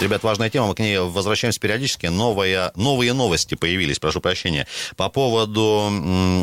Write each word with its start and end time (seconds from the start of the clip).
Ребят, 0.00 0.22
важная 0.22 0.48
тема, 0.48 0.68
мы 0.68 0.74
к 0.76 0.78
ней 0.78 0.96
возвращаемся 0.98 1.58
периодически. 1.58 2.06
Новая, 2.06 2.70
новые 2.76 3.12
новости 3.14 3.56
появились, 3.56 3.98
прошу 3.98 4.20
прощения, 4.20 4.68
по 4.96 5.08
поводу, 5.08 5.90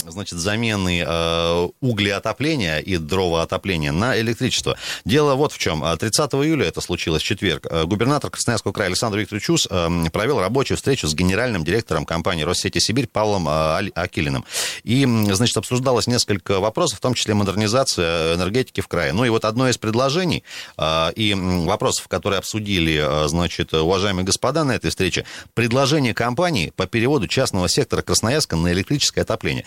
значит, 0.08 0.38
замены 0.38 1.06
э, 1.08 1.70
углеотопления 1.80 2.80
и 2.80 2.98
дровоотопления 2.98 3.94
на 3.94 4.20
электричество. 4.20 4.78
Дело 5.06 5.36
вот 5.36 5.54
в 5.54 5.58
чем. 5.58 5.86
30 5.98 6.34
июля, 6.34 6.66
это 6.66 6.82
случилось 6.82 7.22
в 7.22 7.26
четверг, 7.26 7.66
э, 7.70 7.86
губернатор 7.86 8.30
Красноярского 8.30 8.74
края 8.74 8.90
Александр 8.90 9.20
Викторович 9.20 9.46
Чус 9.46 9.68
э, 9.72 9.90
провел 10.12 10.42
рабочую 10.42 10.76
встречу 10.76 11.08
с 11.08 11.16
генеральным 11.16 11.64
директором 11.64 12.06
компании 12.06 12.44
«Россети 12.44 12.80
Сибирь» 12.80 13.08
Павлом 13.08 13.48
э, 13.48 13.90
Акилиным. 13.96 14.44
И, 14.84 15.06
значит, 15.32 15.56
обсуждалось 15.56 16.08
несколько 16.08 16.60
вопросов, 16.60 16.98
в 16.98 17.02
том 17.02 17.14
числе 17.14 17.34
модернизация 17.36 18.36
энергетики 18.36 18.82
в 18.82 18.90
крае. 18.90 19.14
Ну 19.14 19.24
и 19.24 19.30
вот 19.30 19.46
одно 19.46 19.70
из 19.70 19.78
предложений 19.78 20.44
э, 20.78 21.14
и 21.16 21.34
вопросов, 21.34 22.10
которые 22.10 22.40
обсудили, 22.40 23.02
э, 23.02 23.28
значит, 23.30 23.45
значит, 23.46 23.74
уважаемые 23.76 24.26
господа, 24.26 24.64
на 24.64 24.72
этой 24.72 24.90
встрече 24.90 25.24
предложение 25.54 26.16
компании 26.16 26.74
по 26.76 26.88
переводу 26.88 27.28
частного 27.28 27.70
сектора 27.70 28.02
Красноярска 28.02 28.56
на 28.56 28.72
электрическое 28.74 29.24
отопление. 29.24 29.66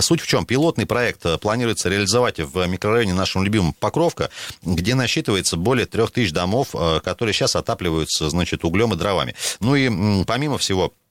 Суть 0.00 0.22
в 0.22 0.26
чем? 0.26 0.46
Пилотный 0.46 0.86
проект 0.86 1.26
э, 1.26 1.36
планируется 1.36 1.90
реализовать 1.90 2.38
в 2.38 2.66
микрорайоне 2.66 3.12
нашем 3.12 3.44
любимом 3.44 3.74
Покровка, 3.74 4.30
где 4.62 4.94
насчитывается 4.94 5.58
более 5.58 5.84
трех 5.84 6.10
тысяч 6.10 6.32
домов, 6.32 6.68
э, 6.72 7.00
которые 7.04 7.34
сейчас 7.34 7.54
отапливаются, 7.54 8.30
значит, 8.30 8.64
углем 8.64 8.94
и 8.94 8.96
дровами. 8.96 9.34
Ну 9.60 9.76
и 9.76 10.24
помимо 10.24 10.56
всего, 10.56 10.94
Э, 10.94 11.01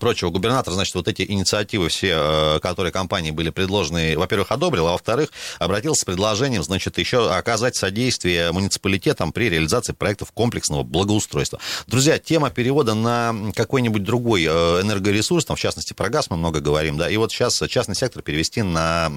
прочего, 0.00 0.30
губернатор, 0.30 0.72
значит, 0.72 0.94
вот 0.94 1.08
эти 1.08 1.22
инициативы 1.22 1.88
все, 1.88 2.14
э, 2.16 2.60
которые 2.60 2.92
компании 2.92 3.30
были 3.30 3.50
предложены, 3.50 4.16
во-первых, 4.16 4.50
одобрил, 4.50 4.88
а 4.88 4.92
во-вторых, 4.92 5.30
обратился 5.58 6.02
с 6.02 6.04
предложением, 6.04 6.62
значит, 6.62 6.98
еще 6.98 7.30
оказать 7.32 7.76
содействие 7.76 8.52
муниципалитетам 8.52 9.32
при 9.32 9.50
реализации 9.50 9.92
проектов 9.92 10.32
комплексного 10.32 10.82
благоустройства. 10.82 11.58
Друзья, 11.86 12.18
тема 12.18 12.50
перевода 12.50 12.94
на 12.94 13.52
какой-нибудь 13.54 14.02
другой 14.02 14.44
э, 14.44 14.46
энергоресурс, 14.48 15.44
там, 15.44 15.56
в 15.56 15.60
частности, 15.60 15.92
про 15.92 16.08
газ 16.08 16.30
мы 16.30 16.36
много 16.36 16.60
говорим, 16.60 16.96
да, 16.96 17.08
и 17.10 17.16
вот 17.16 17.32
сейчас 17.32 17.62
частный 17.68 17.94
сектор 17.94 18.22
перевести 18.22 18.62
на 18.62 19.08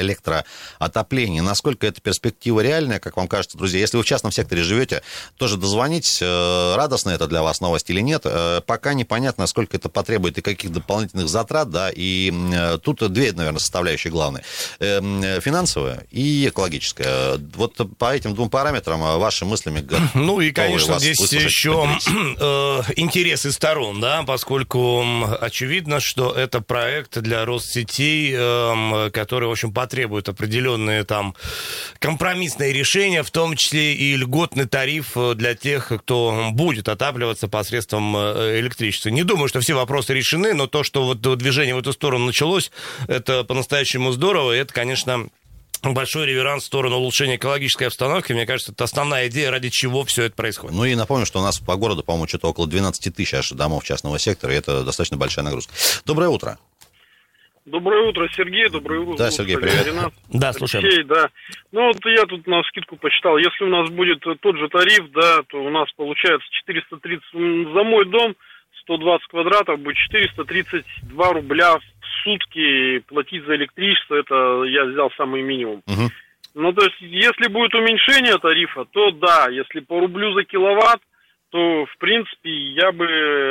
электроотопление. 0.00 1.42
Насколько 1.42 1.86
эта 1.86 2.00
перспектива 2.00 2.60
реальная, 2.60 2.98
как 3.00 3.16
вам 3.16 3.28
кажется, 3.28 3.58
друзья? 3.58 3.80
Если 3.80 3.96
вы 3.96 4.02
в 4.02 4.06
частном 4.06 4.32
секторе 4.32 4.62
живете, 4.62 5.02
тоже 5.36 5.56
дозвонитесь, 5.56 6.20
радостно 6.22 7.10
это 7.10 7.26
для 7.26 7.42
вас 7.42 7.60
новость 7.60 7.90
или 7.90 8.00
нет, 8.00 8.24
пока 8.66 8.94
непонятно, 8.94 9.42
насколько 9.42 9.79
это 9.80 9.88
потребует 9.88 10.38
и 10.38 10.42
каких 10.42 10.70
дополнительных 10.72 11.28
затрат, 11.28 11.70
да, 11.70 11.90
и 11.90 12.32
э, 12.52 12.78
тут 12.82 13.10
две, 13.12 13.32
наверное, 13.32 13.58
составляющие 13.58 14.10
главные. 14.10 14.44
Эм, 14.78 15.22
финансовая 15.40 16.06
и 16.10 16.48
экологическая. 16.48 17.38
Вот 17.54 17.80
по 17.98 18.14
этим 18.14 18.34
двум 18.34 18.50
параметрам 18.50 19.02
э, 19.02 19.16
ваши 19.16 19.44
мыслями... 19.44 19.86
Ну 20.14 20.40
и, 20.40 20.52
конечно, 20.52 20.98
здесь 20.98 21.20
еще 21.32 21.88
э, 22.38 22.80
интересы 22.96 23.52
сторон, 23.52 24.00
да, 24.00 24.22
поскольку 24.22 25.04
очевидно, 25.40 26.00
что 26.00 26.30
это 26.32 26.60
проект 26.60 27.18
для 27.18 27.44
Россетей, 27.44 28.34
эм, 28.34 29.10
который, 29.10 29.48
в 29.48 29.52
общем, 29.52 29.72
потребует 29.72 30.28
определенные 30.28 31.04
там 31.04 31.34
компромиссные 31.98 32.72
решения, 32.72 33.22
в 33.22 33.30
том 33.30 33.56
числе 33.56 33.94
и 33.94 34.16
льготный 34.16 34.66
тариф 34.66 35.16
для 35.34 35.54
тех, 35.54 35.92
кто 36.00 36.50
будет 36.52 36.88
отапливаться 36.88 37.48
посредством 37.48 38.16
электричества. 38.16 39.08
Не 39.08 39.22
думаю, 39.22 39.48
что 39.48 39.59
все 39.60 39.70
все 39.70 39.76
вопросы 39.76 40.12
решены, 40.14 40.52
но 40.52 40.66
то, 40.66 40.82
что 40.82 41.04
вот 41.04 41.20
движение 41.20 41.76
в 41.76 41.78
эту 41.78 41.92
сторону 41.92 42.26
началось, 42.26 42.72
это 43.06 43.44
по-настоящему 43.44 44.10
здорово, 44.10 44.56
и 44.56 44.58
это, 44.58 44.74
конечно, 44.74 45.28
большой 45.84 46.26
реверанс 46.26 46.64
в 46.64 46.66
сторону 46.66 46.96
улучшения 46.96 47.36
экологической 47.36 47.84
обстановки. 47.84 48.32
Мне 48.32 48.46
кажется, 48.46 48.72
это 48.72 48.82
основная 48.82 49.28
идея, 49.28 49.52
ради 49.52 49.68
чего 49.68 50.04
все 50.04 50.24
это 50.24 50.34
происходит. 50.34 50.74
Ну 50.74 50.84
и 50.86 50.96
напомню, 50.96 51.24
что 51.24 51.38
у 51.38 51.42
нас 51.42 51.60
по 51.60 51.76
городу, 51.76 52.02
по-моему, 52.02 52.26
что-то 52.26 52.48
около 52.48 52.66
12 52.66 53.14
тысяч 53.14 53.32
аж 53.32 53.50
домов 53.50 53.84
частного 53.84 54.18
сектора, 54.18 54.52
и 54.52 54.56
это 54.56 54.82
достаточно 54.82 55.16
большая 55.16 55.44
нагрузка. 55.44 55.72
Доброе 56.04 56.30
утро. 56.30 56.58
Доброе 57.64 58.08
утро, 58.08 58.28
Сергей. 58.36 58.68
Доброе 58.70 59.02
утро. 59.02 59.18
Да, 59.18 59.30
Сергей, 59.30 59.56
привет. 59.56 59.86
Ренат. 59.86 60.12
Да, 60.32 60.52
слушаем. 60.52 60.84
Алексей, 60.84 61.04
да. 61.04 61.28
Ну, 61.70 61.86
вот 61.86 62.04
я 62.06 62.26
тут 62.26 62.44
на 62.48 62.60
скидку 62.64 62.96
посчитал. 62.96 63.38
Если 63.38 63.62
у 63.62 63.68
нас 63.68 63.88
будет 63.90 64.18
тот 64.18 64.56
же 64.56 64.68
тариф, 64.68 65.12
да, 65.12 65.42
то 65.46 65.62
у 65.62 65.70
нас 65.70 65.88
получается 65.96 66.48
430 66.64 67.22
за 67.72 67.84
мой 67.84 68.04
дом– 68.06 68.34
120 68.82 69.26
квадратов 69.28 69.80
будет 69.80 69.96
432 69.96 71.32
рубля 71.32 71.78
в 71.78 71.82
сутки 72.24 72.98
платить 73.00 73.44
за 73.44 73.56
электричество. 73.56 74.16
Это 74.16 74.64
я 74.64 74.84
взял 74.84 75.10
самый 75.16 75.42
минимум. 75.42 75.82
Угу. 75.86 76.10
Ну, 76.54 76.72
то 76.72 76.84
есть, 76.84 76.96
если 77.00 77.48
будет 77.48 77.74
уменьшение 77.74 78.36
тарифа, 78.38 78.84
то 78.90 79.10
да, 79.12 79.48
если 79.48 79.80
по 79.80 80.00
рублю 80.00 80.32
за 80.34 80.44
киловатт, 80.44 81.00
то, 81.50 81.84
в 81.86 81.98
принципе, 81.98 82.50
я 82.50 82.92
бы 82.92 83.06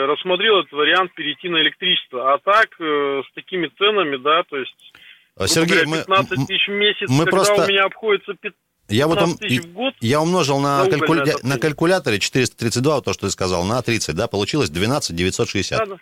рассмотрел 0.07 0.59
этот 0.59 0.72
вариант 0.72 1.13
перейти 1.13 1.50
на 1.50 1.61
электричество. 1.61 2.34
А 2.34 2.38
так, 2.38 2.69
э, 2.79 3.22
с 3.29 3.34
такими 3.34 3.67
ценами, 3.78 4.17
да, 4.17 4.44
то 4.44 4.57
есть... 4.57 4.94
Сергей, 5.46 5.84
говоря, 5.84 6.03
15 6.03 6.38
мы, 6.38 6.46
тысяч 6.46 6.67
в 6.67 6.72
месяц, 6.72 7.09
мы 7.09 7.25
когда 7.25 7.31
просто... 7.31 7.63
у 7.63 7.67
меня 7.67 7.84
обходится 7.85 8.34
я 8.89 9.07
вот 9.07 9.22
он, 9.22 9.38
я 10.01 10.22
умножил 10.22 10.59
на, 10.59 10.83
на, 10.83 10.89
калькуля... 10.89 11.35
на 11.44 11.57
калькуляторе 11.57 12.19
432, 12.19 12.95
вот 12.95 13.05
то, 13.05 13.13
что 13.13 13.27
ты 13.27 13.31
сказал, 13.31 13.63
на 13.63 13.81
30, 13.81 14.16
да, 14.16 14.27
получилось 14.27 14.69
12 14.69 15.16
960. 15.16 15.79
Да, 15.79 15.85
да. 15.85 15.97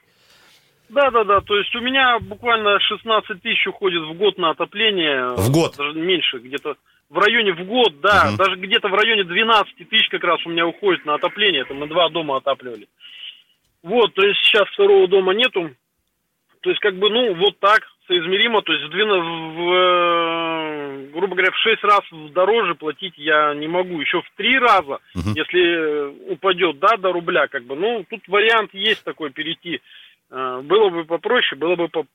Да, 0.90 1.12
да, 1.12 1.24
да. 1.24 1.42
То 1.42 1.58
есть 1.58 1.76
у 1.76 1.82
меня 1.82 2.20
буквально 2.20 2.80
16 2.80 3.42
тысяч 3.42 3.68
уходит 3.68 4.04
в 4.04 4.14
год 4.14 4.38
на 4.38 4.52
отопление. 4.52 5.36
В 5.36 5.52
год? 5.52 5.76
Даже 5.78 6.00
меньше, 6.00 6.38
где-то 6.38 6.76
в 7.10 7.18
районе 7.18 7.54
в 7.54 7.66
год, 7.66 8.00
да. 8.02 8.30
Угу. 8.30 8.38
Даже 8.38 8.56
где-то 8.56 8.88
в 8.88 8.94
районе 8.94 9.24
12 9.24 9.90
тысяч 9.90 10.10
как 10.10 10.24
раз 10.24 10.46
у 10.46 10.50
меня 10.50 10.66
уходит 10.66 11.06
на 11.06 11.16
отопление. 11.16 11.62
Это 11.62 11.74
мы 11.74 11.88
два 11.88 12.10
дома 12.10 12.38
отапливали. 12.38 12.88
Вот, 13.84 14.14
то 14.14 14.26
есть 14.26 14.40
сейчас 14.44 14.68
второго 14.70 15.08
дома 15.08 15.34
нету. 15.34 15.72
То 16.62 16.70
есть 16.70 16.82
как 16.82 16.96
бы, 16.96 17.10
ну, 17.10 17.36
вот 17.36 17.60
так, 17.60 17.84
соизмеримо. 18.08 18.62
То 18.62 18.74
есть 18.74 18.86
в, 18.86 18.90
в, 18.90 19.74
э, 19.74 21.10
грубо 21.14 21.36
говоря, 21.36 21.52
в 21.52 21.58
6 21.58 21.84
раз 21.84 22.02
дороже 22.32 22.76
платить 22.76 23.14
я 23.18 23.54
не 23.54 23.68
могу. 23.68 24.00
Еще 24.02 24.22
в 24.22 24.30
3 24.38 24.60
раза, 24.60 25.00
угу. 25.16 25.30
если 25.36 26.32
упадет, 26.32 26.80
да, 26.80 26.98
до 26.98 27.12
рубля, 27.12 27.48
как 27.48 27.64
бы. 27.64 27.76
Ну, 27.76 28.06
тут 28.10 28.22
вариант 28.28 28.74
есть 28.74 29.04
такой 29.04 29.32
перейти. 29.32 29.82
Э, 30.32 30.62
было 30.64 30.90
бы 30.90 31.06
попроще, 31.06 31.60
было 31.60 31.76
бы 31.76 31.88
по 31.90 32.06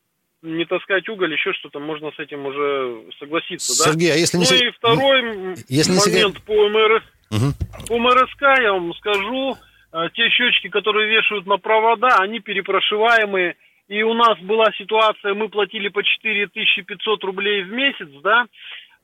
не 0.42 0.64
таскать 0.64 1.08
уголь, 1.08 1.32
еще 1.32 1.52
что-то, 1.52 1.78
можно 1.78 2.10
с 2.10 2.18
этим 2.18 2.44
уже 2.44 3.04
согласиться, 3.20 3.74
Сергей, 3.74 4.08
да? 4.08 4.14
а 4.14 4.16
если 4.18 4.38
не... 4.38 4.44
Ну 4.44 4.56
и 4.56 4.70
второй 4.72 5.54
если 5.68 5.92
момент 5.92 6.34
не... 6.34 6.40
по, 6.40 6.68
МР... 6.68 7.02
угу. 7.30 7.86
по 7.86 7.98
МРСК, 7.98 8.42
я 8.60 8.72
вам 8.72 8.92
скажу, 8.94 9.56
э, 9.92 10.08
те 10.14 10.28
счетчики, 10.30 10.68
которые 10.68 11.08
вешают 11.08 11.46
на 11.46 11.58
провода, 11.58 12.16
они 12.18 12.40
перепрошиваемые, 12.40 13.54
и 13.88 14.02
у 14.02 14.14
нас 14.14 14.38
была 14.40 14.66
ситуация, 14.78 15.34
мы 15.34 15.48
платили 15.48 15.88
по 15.88 16.02
4500 16.02 17.24
рублей 17.24 17.62
в 17.62 17.72
месяц, 17.72 18.08
да, 18.22 18.46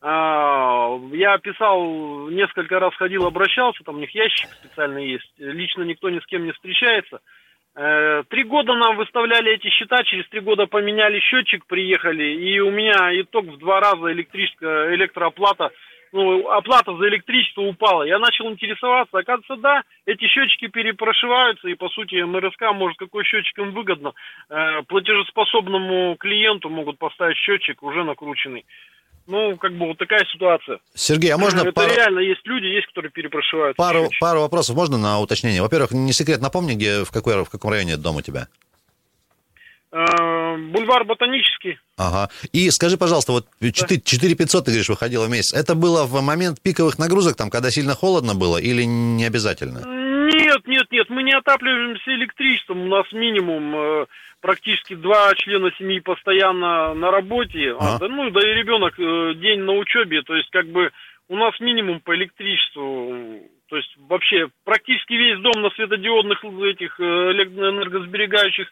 а, 0.01 0.97
я 1.13 1.39
писал, 1.39 2.29
несколько 2.29 2.79
раз 2.79 2.95
ходил, 2.95 3.27
обращался, 3.27 3.83
там 3.85 3.97
у 3.97 3.99
них 3.99 4.15
ящик 4.15 4.49
специальный 4.53 5.11
есть, 5.11 5.33
лично 5.39 5.83
никто 5.83 6.09
ни 6.09 6.21
с 6.21 6.27
кем 6.27 6.45
не 6.45 6.53
встречается. 6.53 7.21
Э, 7.75 8.25
три 8.29 8.43
года 8.43 8.75
нам 8.75 8.97
выставляли 8.97 9.53
эти 9.53 9.69
счета, 9.69 10.03
через 10.03 10.29
три 10.31 10.41
года 10.41 10.67
поменяли 10.67 11.21
счетчик, 11.21 11.65
приехали, 11.67 12.25
и 12.25 12.59
у 12.59 12.71
меня 12.73 13.21
итог 13.21 13.47
в 13.47 13.59
два 13.59 13.79
раза 13.81 14.13
электрическая 14.13 14.95
электрооплата 14.97 15.71
ну, 16.13 16.49
оплата 16.51 16.97
за 16.97 17.09
электричество 17.09 17.63
упала. 17.63 18.03
Я 18.03 18.19
начал 18.19 18.51
интересоваться. 18.51 19.19
Оказывается, 19.19 19.57
да, 19.57 19.83
эти 20.07 20.27
счетчики 20.27 20.69
перепрошиваются, 20.69 21.69
и, 21.69 21.75
по 21.75 21.89
сути, 21.89 22.23
МРСК 22.23 22.73
может, 22.75 22.99
какой 22.99 23.25
счетчик 23.25 23.59
им 23.59 23.73
выгодно. 23.73 24.13
Э, 24.49 24.83
платежеспособному 24.87 26.17
клиенту 26.17 26.69
могут 26.71 26.99
поставить 26.99 27.37
счетчик 27.37 27.83
уже 27.83 28.05
накрученный. 28.05 28.65
Ну, 29.27 29.59
как 29.59 29.73
бы 29.73 29.89
вот 29.89 29.99
такая 29.99 30.25
ситуация. 30.33 30.79
Сергей, 30.95 31.31
а 31.33 31.37
можно... 31.39 31.61
Это 31.61 31.73
пару... 31.73 31.95
реально 31.95 32.21
есть 32.21 32.41
люди, 32.47 32.65
есть, 32.65 32.87
которые 32.87 33.13
перепрошивают. 33.13 33.77
Пару, 33.77 34.09
пару 34.21 34.41
вопросов 34.41 34.75
можно 34.75 34.97
на 34.97 35.21
уточнение? 35.21 35.61
Во-первых, 35.61 35.91
не 35.93 36.13
секрет, 36.15 36.41
напомни, 36.41 36.73
где, 36.73 37.05
в, 37.05 37.11
какой, 37.11 37.45
в 37.45 37.51
каком 37.51 37.71
районе 37.73 37.99
дом 37.99 38.17
у 38.17 38.23
тебя? 38.23 38.49
Э, 39.93 40.05
бульвар 40.57 41.05
Ботанический. 41.05 41.79
Ага. 41.97 42.31
И 42.53 42.71
скажи, 42.71 42.97
пожалуйста, 42.97 43.33
вот 43.33 43.47
4, 43.61 44.01
4 44.01 44.35
500, 44.35 44.65
ты 44.65 44.71
говоришь, 44.71 44.89
выходило 44.89 45.27
в 45.27 45.31
месяц. 45.31 45.53
Это 45.55 45.75
было 45.75 46.05
в 46.05 46.21
момент 46.23 46.63
пиковых 46.63 46.99
нагрузок, 46.99 47.37
там, 47.37 47.51
когда 47.51 47.71
сильно 47.71 47.95
холодно 47.95 48.35
было, 48.35 48.59
или 48.59 48.83
не 48.85 49.25
обязательно? 49.25 49.81
Нет, 50.33 50.67
нет, 50.67 50.87
нет, 50.91 51.11
мы 51.11 51.23
не 51.23 51.33
отапливаемся 51.33 52.15
электричеством. 52.15 52.83
У 52.83 52.87
нас 52.87 53.07
минимум 53.13 53.75
э, 53.75 54.07
практически 54.41 54.95
два 54.95 55.35
члена 55.35 55.71
семьи 55.79 56.01
постоянно 56.01 56.95
на 56.95 57.11
работе. 57.11 57.75
А. 57.79 57.97
А, 57.97 57.99
да, 57.99 58.09
ну, 58.09 58.31
да 58.31 58.41
и 58.41 58.55
ребенок 58.55 58.95
э, 58.99 59.35
день 59.35 59.61
на 59.61 59.73
учебе. 59.73 60.23
То 60.23 60.35
есть, 60.35 60.51
как 60.51 60.67
бы, 60.69 60.91
у 61.29 61.37
нас 61.37 61.59
минимум 61.61 62.01
по 62.01 62.15
электричеству 62.15 63.41
То 63.69 63.77
есть 63.77 63.95
вообще 64.09 64.49
практически 64.65 65.13
весь 65.13 65.41
дом 65.41 65.63
на 65.63 65.71
светодиодных 65.71 66.43
этих 66.45 66.99
э, 67.01 67.03
энергосберегающих 67.03 68.69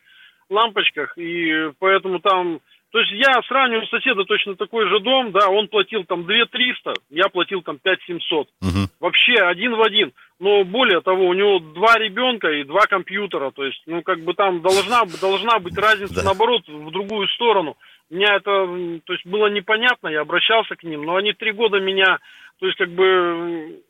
лампочках, 0.51 1.17
и 1.19 1.71
поэтому 1.79 2.21
там... 2.21 2.61
То 2.93 3.01
есть 3.01 3.13
я 3.13 3.43
сравниваю 3.47 3.87
соседа 3.89 4.25
точно 4.25 4.57
такой 4.57 4.89
же 4.89 5.01
дом, 5.01 5.33
да, 5.33 5.49
он 5.49 5.69
платил 5.69 6.05
там 6.05 6.25
2 6.25 6.47
300, 6.51 6.95
я 7.11 7.29
платил 7.29 7.61
там 7.63 7.79
5 7.79 7.99
700. 8.07 8.49
Угу. 8.63 8.71
Вообще 9.01 9.35
один 9.35 9.75
в 9.75 9.83
один. 9.83 10.13
Но 10.39 10.65
более 10.65 11.01
того, 11.01 11.27
у 11.27 11.33
него 11.33 11.59
два 11.59 11.95
ребенка 11.99 12.49
и 12.49 12.65
два 12.65 12.87
компьютера. 12.87 13.51
То 13.51 13.65
есть, 13.65 13.83
ну, 13.87 14.03
как 14.03 14.21
бы 14.21 14.35
там 14.35 14.61
должна, 14.61 15.03
должна 15.21 15.59
быть 15.59 15.77
разница, 15.77 16.17
да. 16.17 16.25
наоборот, 16.25 16.63
в 16.69 16.91
другую 16.91 17.27
сторону. 17.29 17.77
Меня 18.11 18.37
это, 18.37 18.67
то 19.05 19.13
есть, 19.13 19.27
было 19.27 19.49
непонятно, 19.49 20.09
я 20.09 20.21
обращался 20.21 20.77
к 20.77 20.85
ним, 20.85 21.05
но 21.05 21.17
они 21.17 21.33
три 21.33 21.53
года 21.53 21.81
меня, 21.81 22.19
то 22.61 22.67
есть, 22.67 22.79
как 22.79 22.91
бы, 22.91 23.81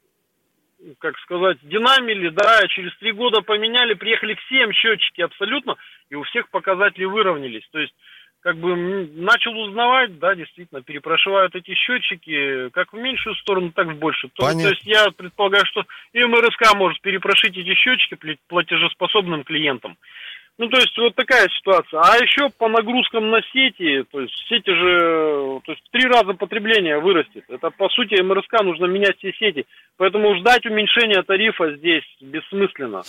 как 0.99 1.19
сказать, 1.20 1.58
динамили, 1.62 2.28
да, 2.28 2.67
через 2.69 2.96
три 2.99 3.12
года 3.12 3.40
поменяли, 3.40 3.94
приехали 3.94 4.34
всем 4.46 4.73
счетчики 4.73 5.20
абсолютно, 5.20 5.76
и 6.11 6.14
у 6.14 6.23
всех 6.25 6.49
показатели 6.50 7.05
выровнялись. 7.05 7.67
То 7.70 7.78
есть, 7.78 7.94
как 8.40 8.58
бы 8.58 8.76
начал 8.76 9.58
узнавать, 9.58 10.19
да, 10.19 10.34
действительно, 10.34 10.82
перепрошивают 10.82 11.55
эти 11.55 11.75
счетчики 11.75 12.69
как 12.70 12.93
в 12.93 12.96
меньшую 12.96 13.34
сторону, 13.37 13.73
так 13.73 13.88
в 13.88 13.99
большую. 13.99 14.31
То, 14.34 14.52
то 14.52 14.69
есть 14.69 14.84
я 14.84 15.11
предполагаю, 15.11 15.64
что 15.67 15.84
и 16.12 16.23
МРСК 16.23 16.75
может 16.76 17.00
перепрошить 17.00 17.56
эти 17.56 17.75
счетчики 17.75 18.38
платежеспособным 18.46 19.43
клиентам. 19.43 19.96
Ну, 20.58 20.69
то 20.69 20.79
есть, 20.79 20.97
вот 20.97 21.14
такая 21.14 21.49
ситуация. 21.58 22.00
А 22.00 22.17
еще 22.17 22.49
по 22.49 22.69
нагрузкам 22.69 23.31
на 23.31 23.43
сети, 23.53 24.05
то 24.11 24.20
есть, 24.20 24.35
сети 24.49 24.70
же, 24.70 25.61
то 25.64 25.73
есть, 25.73 25.82
в 25.87 25.91
три 25.91 26.08
раза 26.08 26.32
потребление 26.32 26.99
вырастет. 26.99 27.44
Это, 27.49 27.70
по 27.70 27.91
сути, 27.91 28.20
МРСК 28.23 28.62
нужно 28.62 28.87
менять 28.87 29.19
все 29.19 29.32
сети. 29.32 29.67
Поэтому 29.99 30.35
ждать 30.38 30.64
уменьшения 30.64 31.23
тарифа 31.23 31.76
здесь 31.76 32.05
бессмысленно. 32.23 33.03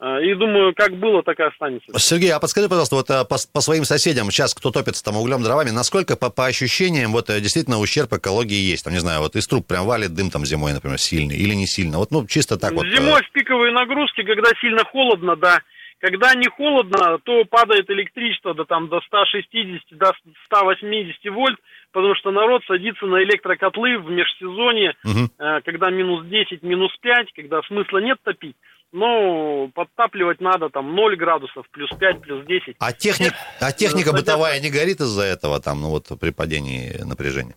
А, 0.00 0.20
и 0.20 0.34
думаю, 0.34 0.74
как 0.74 0.96
было, 0.96 1.22
так 1.22 1.38
и 1.40 1.42
останется. 1.42 1.98
Сергей, 1.98 2.32
а 2.32 2.38
подскажи, 2.38 2.68
пожалуйста, 2.68 2.96
вот 2.96 3.10
а, 3.10 3.24
по, 3.24 3.36
по 3.52 3.60
своим 3.60 3.84
соседям, 3.84 4.30
сейчас 4.30 4.54
кто 4.54 4.70
топится 4.70 5.04
там 5.04 5.16
углем, 5.16 5.42
дровами, 5.42 5.70
насколько 5.70 6.16
по, 6.16 6.30
по 6.30 6.46
ощущениям 6.46 7.12
вот 7.12 7.30
э, 7.30 7.40
действительно 7.40 7.78
ущерб 7.78 8.12
экологии 8.12 8.70
есть? 8.70 8.84
Там, 8.84 8.92
не 8.92 9.00
знаю, 9.00 9.20
вот 9.20 9.34
из 9.34 9.46
труб 9.48 9.66
прям 9.66 9.86
валит 9.86 10.14
дым 10.14 10.30
там 10.30 10.44
зимой, 10.44 10.72
например, 10.72 10.98
сильный 10.98 11.36
или 11.36 11.54
не 11.54 11.66
сильно? 11.66 11.98
Вот, 11.98 12.12
ну, 12.12 12.26
чисто 12.26 12.56
так 12.56 12.70
зимой 12.70 12.84
вот. 12.84 12.96
Зимой 12.96 13.22
в 13.22 13.30
пиковые 13.32 13.72
нагрузки, 13.72 14.22
когда 14.22 14.50
сильно 14.60 14.84
холодно, 14.84 15.34
да, 15.34 15.62
когда 16.00 16.34
не 16.34 16.48
холодно, 16.48 17.18
то 17.24 17.44
падает 17.44 17.90
электричество 17.90 18.54
до, 18.54 18.64
там, 18.64 18.88
до 18.88 19.00
160, 19.00 19.98
до 19.98 20.12
180 20.46 21.32
вольт, 21.32 21.58
потому 21.92 22.14
что 22.14 22.30
народ 22.30 22.62
садится 22.66 23.06
на 23.06 23.22
электрокотлы 23.22 23.98
в 23.98 24.10
межсезонье, 24.10 24.94
угу. 25.04 25.30
э, 25.38 25.60
когда 25.64 25.90
минус 25.90 26.26
10, 26.26 26.62
минус 26.62 26.92
5, 27.00 27.32
когда 27.34 27.62
смысла 27.62 27.98
нет 27.98 28.18
топить. 28.22 28.56
Но 28.90 29.68
подтапливать 29.74 30.40
надо 30.40 30.70
там 30.70 30.94
0 30.94 31.16
градусов, 31.16 31.66
плюс 31.70 31.90
5, 31.98 32.22
плюс 32.22 32.46
10. 32.46 32.76
А, 32.78 32.92
техник, 32.92 33.32
а 33.60 33.70
техника 33.72 34.12
бытовая 34.12 34.60
не 34.60 34.70
горит 34.70 35.00
из-за 35.00 35.24
этого, 35.24 35.60
там, 35.60 35.82
ну 35.82 35.90
вот 35.90 36.06
при 36.18 36.30
падении 36.30 36.96
напряжения? 37.04 37.54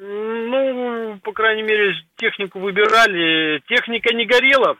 Ну, 0.00 1.18
по 1.22 1.32
крайней 1.32 1.62
мере, 1.62 1.94
технику 2.16 2.58
выбирали. 2.58 3.62
Техника 3.68 4.12
не 4.12 4.26
горела, 4.26 4.76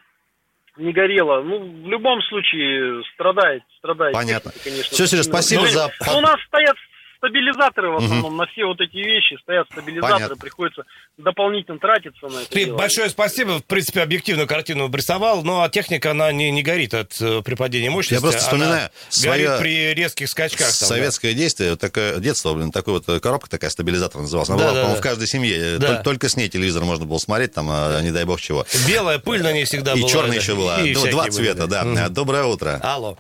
не 0.76 0.93
горело. 0.93 1.43
Ну, 1.43 1.59
в 1.61 1.88
любом 1.88 2.21
случае 2.23 3.03
страдает, 3.15 3.62
страдает. 3.79 4.15
Понятно. 4.15 4.53
Конечно. 4.62 4.94
Все, 4.94 5.06
Сереж, 5.06 5.26
спасибо 5.26 5.67
за... 5.67 5.91
у 6.15 6.21
нас 6.21 6.41
стоят 6.49 6.76
стабилизаторы 7.25 7.91
в 7.91 7.97
основном 7.97 8.32
угу. 8.32 8.43
на 8.43 8.47
все 8.47 8.65
вот 8.65 8.81
эти 8.81 8.97
вещи 8.97 9.37
стоят 9.43 9.67
стабилизаторы, 9.73 10.15
Понятно. 10.15 10.37
приходится 10.37 10.82
дополнительно 11.17 11.79
тратиться 11.79 12.26
на 12.26 12.41
это. 12.41 12.50
Ты 12.50 12.67
дело. 12.67 12.76
большое 12.76 13.09
спасибо, 13.09 13.59
в 13.59 13.65
принципе, 13.65 14.03
объективную 14.03 14.47
картину 14.47 14.85
обрисовал, 14.85 15.43
но 15.43 15.62
а 15.62 15.69
техника, 15.69 16.11
она 16.11 16.32
не, 16.32 16.50
не 16.50 16.62
горит 16.62 16.93
от 16.93 17.21
э, 17.21 17.43
при 17.43 17.55
падении 17.55 17.88
мощности. 17.88 18.15
Я 18.15 18.21
просто 18.21 18.41
вспоминаю 18.41 18.91
свое 19.09 19.47
горит 19.47 19.61
при 19.61 19.94
резких 19.94 20.29
скачках. 20.29 20.67
Там, 20.67 20.88
советское 20.88 21.32
да. 21.32 21.38
действие, 21.38 21.76
такое, 21.76 22.19
детство, 22.19 22.53
блин, 22.55 22.71
такой 22.71 22.94
вот 22.94 23.23
коробка 23.23 23.49
такая, 23.49 23.70
стабилизатор 23.70 24.20
называлась. 24.20 24.50
Она 24.50 24.59
да, 24.59 24.65
была, 24.65 24.75
да, 24.75 24.81
по-моему, 24.81 24.94
да. 24.97 25.00
в 25.00 25.03
каждой 25.03 25.27
семье. 25.27 25.79
Да. 25.79 25.88
Только, 25.88 26.03
только 26.03 26.29
с 26.29 26.37
ней 26.37 26.49
телевизор 26.49 26.85
можно 26.85 27.06
было 27.06 27.19
смотреть, 27.19 27.55
там, 27.55 27.69
а, 27.70 28.00
не 28.03 28.11
дай 28.11 28.25
бог 28.25 28.41
чего. 28.41 28.67
Белая 28.87 29.19
пыль 29.19 29.43
на 29.43 29.53
ней 29.53 29.65
всегда 29.65 29.93
и 29.93 30.00
была. 30.00 30.09
И 30.09 30.12
черная 30.12 30.37
еще 30.37 30.55
была. 30.55 30.81
И 30.81 30.94
ну, 30.94 31.11
два 31.11 31.29
цвета, 31.31 31.67
были, 31.67 31.70
да. 31.70 31.85
да. 31.85 32.09
Доброе 32.09 32.44
утро. 32.44 32.81
Алло. 32.82 33.17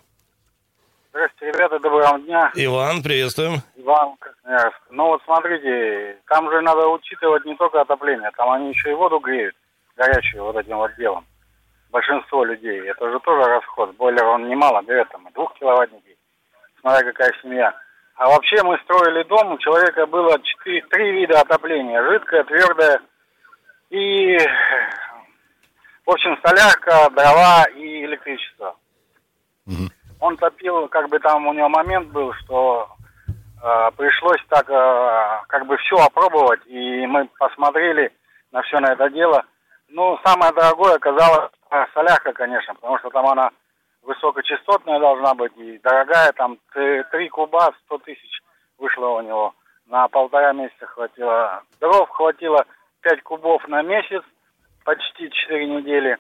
Здравствуйте, 1.14 1.56
ребята, 1.56 1.78
доброго 1.78 2.18
дня. 2.18 2.50
Иван, 2.54 3.00
приветствуем. 3.00 3.62
Иван, 3.76 4.16
Красноярск. 4.16 4.80
Ну 4.90 5.06
вот 5.06 5.22
смотрите, 5.24 6.18
там 6.26 6.50
же 6.50 6.60
надо 6.60 6.88
учитывать 6.88 7.44
не 7.44 7.54
только 7.54 7.80
отопление, 7.80 8.32
там 8.36 8.50
они 8.50 8.70
еще 8.70 8.90
и 8.90 8.94
воду 8.94 9.20
греют, 9.20 9.54
горячую 9.94 10.42
вот 10.42 10.56
этим 10.56 10.76
вот 10.76 10.90
делом. 10.96 11.24
Большинство 11.92 12.44
людей. 12.44 12.80
Это 12.90 13.12
же 13.12 13.20
тоже 13.20 13.44
расход. 13.44 13.94
Бойлер 13.94 14.24
он 14.24 14.48
немало 14.48 14.82
берет, 14.82 15.08
там, 15.10 15.28
двух 15.34 15.54
киловаттники, 15.54 16.16
смотря 16.80 17.12
какая 17.12 17.32
семья. 17.40 17.72
А 18.16 18.28
вообще 18.28 18.60
мы 18.64 18.76
строили 18.78 19.22
дом, 19.22 19.52
у 19.52 19.58
человека 19.58 20.06
было 20.06 20.36
четыре, 20.42 20.82
три 20.90 21.12
вида 21.12 21.42
отопления. 21.42 22.02
Жидкое, 22.02 22.42
твердое 22.42 23.00
и, 23.90 24.36
в 26.06 26.10
общем, 26.10 26.36
солярка, 26.44 27.08
дрова 27.10 27.66
и 27.76 28.04
электричество. 28.04 28.74
Угу 29.66 29.93
он 30.24 30.38
топил, 30.38 30.88
как 30.88 31.10
бы 31.10 31.18
там 31.18 31.46
у 31.46 31.52
него 31.52 31.68
момент 31.68 32.08
был, 32.08 32.32
что 32.32 32.88
э, 33.62 33.90
пришлось 33.94 34.42
так 34.48 34.68
э, 34.70 35.42
как 35.48 35.66
бы 35.66 35.76
все 35.76 35.96
опробовать, 35.96 36.66
и 36.66 37.06
мы 37.06 37.28
посмотрели 37.38 38.10
на 38.50 38.62
все 38.62 38.80
на 38.80 38.92
это 38.92 39.10
дело. 39.10 39.44
Ну, 39.88 40.18
самое 40.24 40.50
дорогое 40.54 40.94
оказалось 40.94 41.50
э, 41.70 41.84
солярка, 41.92 42.32
конечно, 42.32 42.74
потому 42.74 42.98
что 43.00 43.10
там 43.10 43.26
она 43.26 43.50
высокочастотная 44.02 44.98
должна 44.98 45.34
быть 45.34 45.52
и 45.58 45.78
дорогая, 45.82 46.32
там 46.32 46.56
3 46.72 47.28
куба 47.28 47.74
100 47.84 47.98
тысяч 47.98 48.40
вышло 48.78 49.08
у 49.08 49.20
него. 49.20 49.54
На 49.86 50.08
полтора 50.08 50.54
месяца 50.54 50.86
хватило. 50.86 51.62
Дров 51.80 52.08
хватило 52.08 52.64
5 53.02 53.22
кубов 53.22 53.68
на 53.68 53.82
месяц, 53.82 54.22
почти 54.84 55.30
4 55.30 55.66
недели. 55.66 56.16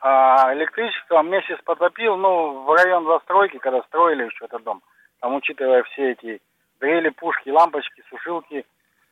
А 0.00 0.54
электричество 0.54 1.22
месяц 1.22 1.58
потопил, 1.64 2.16
ну, 2.16 2.62
в 2.62 2.72
район 2.72 3.04
застройки, 3.06 3.58
когда 3.58 3.82
строили 3.82 4.24
еще 4.24 4.44
этот 4.44 4.62
дом, 4.62 4.82
там, 5.20 5.34
учитывая 5.34 5.82
все 5.84 6.12
эти 6.12 6.40
дрели, 6.80 7.08
пушки, 7.08 7.48
лампочки, 7.50 8.02
сушилки, 8.08 8.64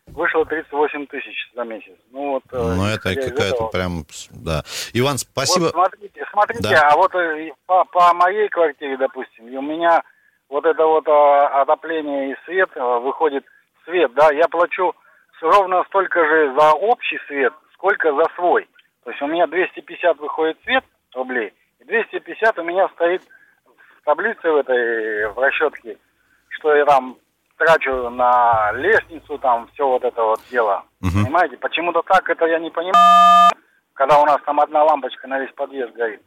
вышло 0.06 0.44
38 0.44 1.06
тысяч 1.06 1.50
за 1.54 1.64
месяц. 1.64 1.96
Ну, 2.12 2.32
вот, 2.34 2.44
э, 2.52 2.56
ну 2.56 2.86
это 2.86 3.14
какая-то 3.14 3.42
этого... 3.42 3.68
прям, 3.68 4.04
да. 4.30 4.62
Иван, 4.94 5.18
спасибо. 5.18 5.64
Вот 5.64 5.72
смотрите, 5.72 6.24
смотрите, 6.30 6.68
да. 6.68 6.88
а 6.88 6.96
вот 6.96 7.14
э, 7.16 7.50
по, 7.66 7.84
по 7.86 8.14
моей 8.14 8.48
квартире, 8.48 8.96
допустим, 8.96 9.46
у 9.46 9.62
меня 9.62 10.02
вот 10.48 10.64
это 10.64 10.86
вот 10.86 11.08
а, 11.08 11.62
отопление 11.62 12.32
и 12.32 12.36
свет, 12.44 12.70
выходит 12.76 13.44
свет, 13.84 14.12
да, 14.14 14.32
я 14.32 14.46
плачу 14.46 14.94
ровно 15.40 15.82
столько 15.88 16.24
же 16.24 16.54
за 16.58 16.72
общий 16.72 17.18
свет, 17.26 17.52
сколько 17.74 18.12
за 18.14 18.24
свой. 18.36 18.68
То 19.06 19.12
есть 19.12 19.22
у 19.22 19.28
меня 19.28 19.46
250 19.46 20.18
выходит 20.18 20.58
цвет 20.64 20.84
рублей, 21.14 21.54
и 21.78 21.84
250 21.84 22.58
у 22.58 22.64
меня 22.64 22.88
стоит 22.88 23.22
в 23.22 24.04
таблице 24.04 24.50
в 24.50 24.56
этой, 24.56 25.30
в 25.32 25.38
расчетке, 25.38 25.96
что 26.48 26.74
я 26.74 26.84
там 26.84 27.16
трачу 27.56 28.10
на 28.10 28.72
лестницу, 28.72 29.38
там 29.38 29.68
все 29.72 29.86
вот 29.86 30.02
это 30.02 30.20
вот 30.20 30.40
дело. 30.50 30.82
Угу. 31.02 31.22
Понимаете? 31.22 31.56
Почему-то 31.56 32.02
так 32.02 32.28
это 32.28 32.46
я 32.46 32.58
не 32.58 32.70
понимаю, 32.70 33.52
когда 33.92 34.18
у 34.18 34.24
нас 34.24 34.38
там 34.44 34.58
одна 34.58 34.82
лампочка 34.82 35.28
на 35.28 35.38
весь 35.38 35.52
подъезд 35.52 35.94
горит. 35.94 36.20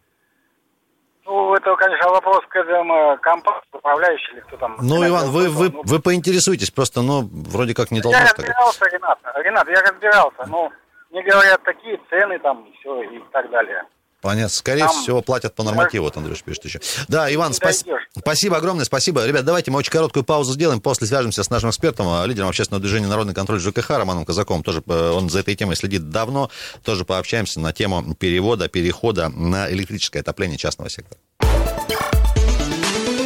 Ну, 1.25 1.53
это, 1.55 1.75
конечно, 1.75 2.09
вопрос 2.11 2.45
к 2.47 2.55
этому 2.55 3.17
компании, 3.21 3.61
управляющий 3.73 4.31
или 4.31 4.39
кто 4.39 4.55
там. 4.55 4.77
Ну, 4.81 5.05
Иван, 5.05 5.31
вы, 5.31 5.49
вы, 5.49 5.69
ну, 5.69 5.81
вы 5.83 5.99
поинтересуйтесь, 5.99 6.71
просто, 6.71 7.01
ну, 7.01 7.27
вроде 7.29 7.75
как 7.75 7.91
не 7.91 7.99
должно 7.99 8.21
Я 8.21 8.25
разбирался, 8.25 8.79
так. 8.79 8.93
Ренат, 8.93 9.19
Ренат, 9.35 9.67
я 9.67 9.81
разбирался, 9.81 10.45
ну, 10.47 10.71
мне 11.09 11.23
говорят, 11.23 11.63
такие 11.63 11.99
цены 12.09 12.39
там, 12.39 12.67
все, 12.79 13.01
и 13.03 13.19
так 13.31 13.49
далее. 13.49 13.83
Понятно. 14.21 14.49
Скорее 14.49 14.85
там... 14.85 15.01
всего, 15.01 15.21
платят 15.21 15.55
по 15.55 15.63
нормативу, 15.63 16.05
вот 16.05 16.17
Андрюш 16.17 16.43
пишет 16.43 16.65
еще. 16.65 16.81
Да, 17.07 17.33
Иван, 17.33 17.53
спас... 17.53 17.85
спасибо 18.17 18.57
огромное, 18.57 18.83
спасибо. 18.83 19.25
Ребят, 19.25 19.45
давайте 19.45 19.71
мы 19.71 19.79
очень 19.79 19.91
короткую 19.91 20.25
паузу 20.25 20.53
сделаем, 20.53 20.81
после 20.81 21.07
свяжемся 21.07 21.43
с 21.43 21.49
нашим 21.49 21.69
экспертом, 21.69 22.07
а, 22.09 22.25
лидером 22.25 22.49
общественного 22.49 22.81
движения 22.81 23.07
«Народный 23.07 23.33
контроль» 23.33 23.59
ЖКХ 23.59 23.91
Романом 23.91 24.25
Казаком. 24.25 24.61
Тоже 24.61 24.83
э, 24.85 25.11
он 25.11 25.29
за 25.29 25.39
этой 25.39 25.55
темой 25.55 25.77
следит 25.77 26.09
давно. 26.09 26.49
Тоже 26.83 27.05
пообщаемся 27.05 27.61
на 27.61 27.71
тему 27.71 28.13
перевода, 28.15 28.67
перехода 28.67 29.29
на 29.29 29.71
электрическое 29.71 30.21
отопление 30.21 30.57
частного 30.57 30.89
сектора. 30.89 31.19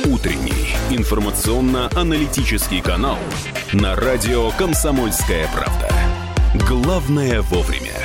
Утренний 0.05 0.75
информационно-аналитический 0.91 2.81
канал 2.81 3.17
на 3.73 3.95
радио 3.95 4.51
«Комсомольская 4.51 5.49
правда». 5.53 5.92
Главное 6.53 7.41
вовремя. 7.41 8.02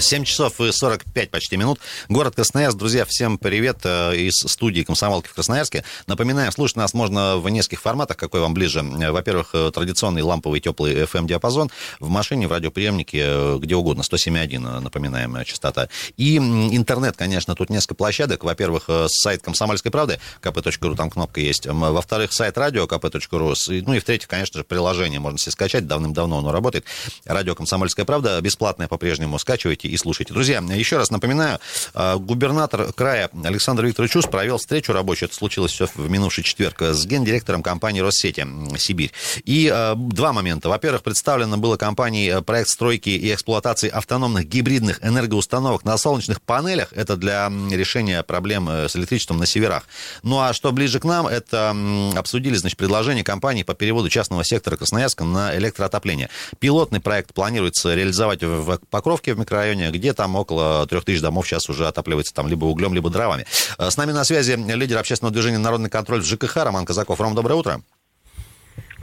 7 0.00 0.24
часов 0.24 0.60
и 0.60 0.72
45 0.72 1.30
почти 1.30 1.56
минут. 1.56 1.78
Город 2.08 2.34
Красноярск. 2.34 2.76
Друзья, 2.76 3.04
всем 3.04 3.38
привет 3.38 3.78
э, 3.84 4.16
из 4.16 4.34
студии 4.34 4.82
«Комсомолки» 4.82 5.28
в 5.28 5.34
Красноярске. 5.34 5.84
Напоминаем, 6.06 6.50
слушать 6.52 6.76
нас 6.76 6.94
можно 6.94 7.36
в 7.36 7.48
нескольких 7.48 7.80
форматах, 7.80 8.16
какой 8.16 8.40
вам 8.40 8.54
ближе. 8.54 8.82
Во-первых, 8.82 9.50
э, 9.52 9.70
традиционный 9.72 10.22
ламповый 10.22 10.60
теплый 10.60 11.04
FM-диапазон. 11.04 11.70
В 12.00 12.08
машине, 12.08 12.48
в 12.48 12.52
радиоприемнике, 12.52 13.18
э, 13.22 13.58
где 13.60 13.76
угодно. 13.76 14.02
107.1, 14.02 14.80
напоминаем, 14.80 15.44
частота. 15.44 15.88
И 16.16 16.36
интернет, 16.36 17.16
конечно, 17.16 17.54
тут 17.54 17.70
несколько 17.70 17.94
площадок. 17.94 18.44
Во-первых, 18.44 18.88
сайт 19.08 19.42
«Комсомольской 19.42 19.90
правды» 19.90 20.18
kp.ru, 20.42 20.96
там 20.96 21.10
кнопка 21.10 21.40
есть. 21.40 21.66
Во-вторых, 21.66 22.32
сайт 22.32 22.58
радио 22.58 22.84
kp.ru. 22.84 23.54
Ну 23.86 23.94
и 23.94 23.98
в-третьих, 23.98 24.28
конечно 24.28 24.58
же, 24.58 24.64
приложение 24.64 25.20
можно 25.20 25.38
себе 25.38 25.52
скачать. 25.52 25.86
Давным-давно 25.86 26.38
оно 26.38 26.52
работает. 26.52 26.84
Радио 27.24 27.54
«Комсомольская 27.54 28.04
правда» 28.04 28.40
бесплатное 28.40 28.88
по-прежнему. 28.88 29.38
Скачивайте 29.38 29.83
слушайте 29.84 29.88
и 29.88 29.96
слушайте. 29.96 30.34
Друзья, 30.34 30.60
еще 30.74 30.96
раз 30.96 31.10
напоминаю, 31.10 31.58
э, 31.94 32.16
губернатор 32.16 32.92
края 32.92 33.30
Александр 33.44 33.84
Викторович 33.84 34.12
Чус 34.12 34.26
провел 34.26 34.58
встречу 34.58 34.92
рабочую, 34.92 35.28
это 35.28 35.36
случилось 35.36 35.72
все 35.72 35.86
в 35.86 36.10
минувший 36.10 36.44
четверг, 36.44 36.80
с 36.80 37.06
гендиректором 37.06 37.62
компании 37.62 38.00
«Россети» 38.00 38.46
Сибирь. 38.78 39.12
И 39.44 39.70
э, 39.72 39.94
два 39.96 40.32
момента. 40.32 40.68
Во-первых, 40.68 41.02
представлено 41.02 41.56
было 41.56 41.76
компанией 41.76 42.30
э, 42.30 42.42
проект 42.42 42.68
стройки 42.68 43.10
и 43.10 43.32
эксплуатации 43.32 43.88
автономных 43.88 44.48
гибридных 44.48 45.04
энергоустановок 45.04 45.84
на 45.84 45.96
солнечных 45.98 46.40
панелях. 46.40 46.92
Это 46.92 47.16
для 47.16 47.50
решения 47.70 48.22
проблем 48.22 48.68
с 48.68 48.96
электричеством 48.96 49.38
на 49.38 49.46
северах. 49.46 49.84
Ну 50.22 50.40
а 50.40 50.52
что 50.52 50.72
ближе 50.72 51.00
к 51.00 51.04
нам, 51.04 51.26
это 51.26 51.74
обсудили, 52.16 52.54
значит, 52.54 52.78
предложение 52.78 53.24
компании 53.24 53.62
по 53.62 53.74
переводу 53.74 54.08
частного 54.08 54.44
сектора 54.44 54.76
Красноярска 54.76 55.24
на 55.24 55.56
электроотопление. 55.56 56.30
Пилотный 56.58 57.00
проект 57.00 57.34
планируется 57.34 57.94
реализовать 57.94 58.42
в 58.42 58.78
Покровке 58.90 59.34
в 59.34 59.38
микрорайоне 59.38 59.73
районе, 59.74 59.96
где 59.96 60.12
там 60.12 60.36
около 60.36 60.86
трех 60.86 61.04
тысяч 61.04 61.20
домов 61.20 61.46
сейчас 61.46 61.68
уже 61.68 61.86
отапливается 61.86 62.34
там 62.34 62.48
либо 62.48 62.64
углем, 62.64 62.94
либо 62.94 63.10
дровами. 63.10 63.46
Э, 63.78 63.90
с 63.90 63.96
нами 63.96 64.12
на 64.12 64.24
связи 64.24 64.52
лидер 64.52 64.98
общественного 64.98 65.32
движения 65.32 65.58
«Народный 65.58 65.90
контроль» 65.90 66.20
в 66.20 66.26
ЖКХ 66.26 66.56
Роман 66.56 66.84
Казаков. 66.84 67.20
Ром, 67.20 67.34
доброе 67.34 67.54
утро. 67.54 67.82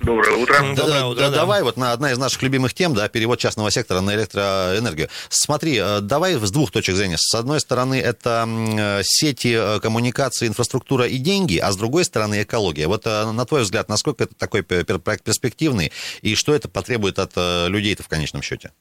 Доброе 0.04 0.36
утро. 0.36 0.56
Доброе 0.76 1.04
утро. 1.04 1.22
Да, 1.22 1.30
да. 1.30 1.36
Давай 1.36 1.62
вот 1.62 1.78
на 1.78 1.92
одна 1.92 2.12
из 2.12 2.18
наших 2.18 2.42
любимых 2.42 2.74
тем, 2.74 2.96
да, 2.96 3.08
перевод 3.08 3.38
частного 3.38 3.70
сектора 3.70 4.02
на 4.02 4.16
электроэнергию. 4.16 5.10
Смотри, 5.30 5.78
э, 5.78 6.00
давай 6.02 6.34
с 6.34 6.52
двух 6.52 6.72
точек 6.72 6.96
зрения. 6.96 7.18
С 7.20 7.36
одной 7.36 7.60
стороны, 7.60 8.00
это 8.00 8.48
э, 8.48 9.02
сети 9.04 9.80
коммуникации, 9.80 10.48
инфраструктура 10.48 11.06
и 11.06 11.18
деньги, 11.18 11.58
а 11.58 11.72
с 11.72 11.76
другой 11.76 12.06
стороны, 12.06 12.42
экология. 12.42 12.88
Вот 12.88 13.06
на 13.06 13.46
твой 13.46 13.62
взгляд, 13.62 13.90
насколько 13.90 14.24
это 14.24 14.34
такой 14.36 14.64
проект 14.64 15.24
перспективный, 15.24 15.92
и 16.22 16.36
что 16.36 16.56
это 16.56 16.68
потребует 16.68 17.20
от 17.20 17.34
людей-то 17.36 18.02
в 18.02 18.08
конечном 18.08 18.42
счете? 18.42 18.72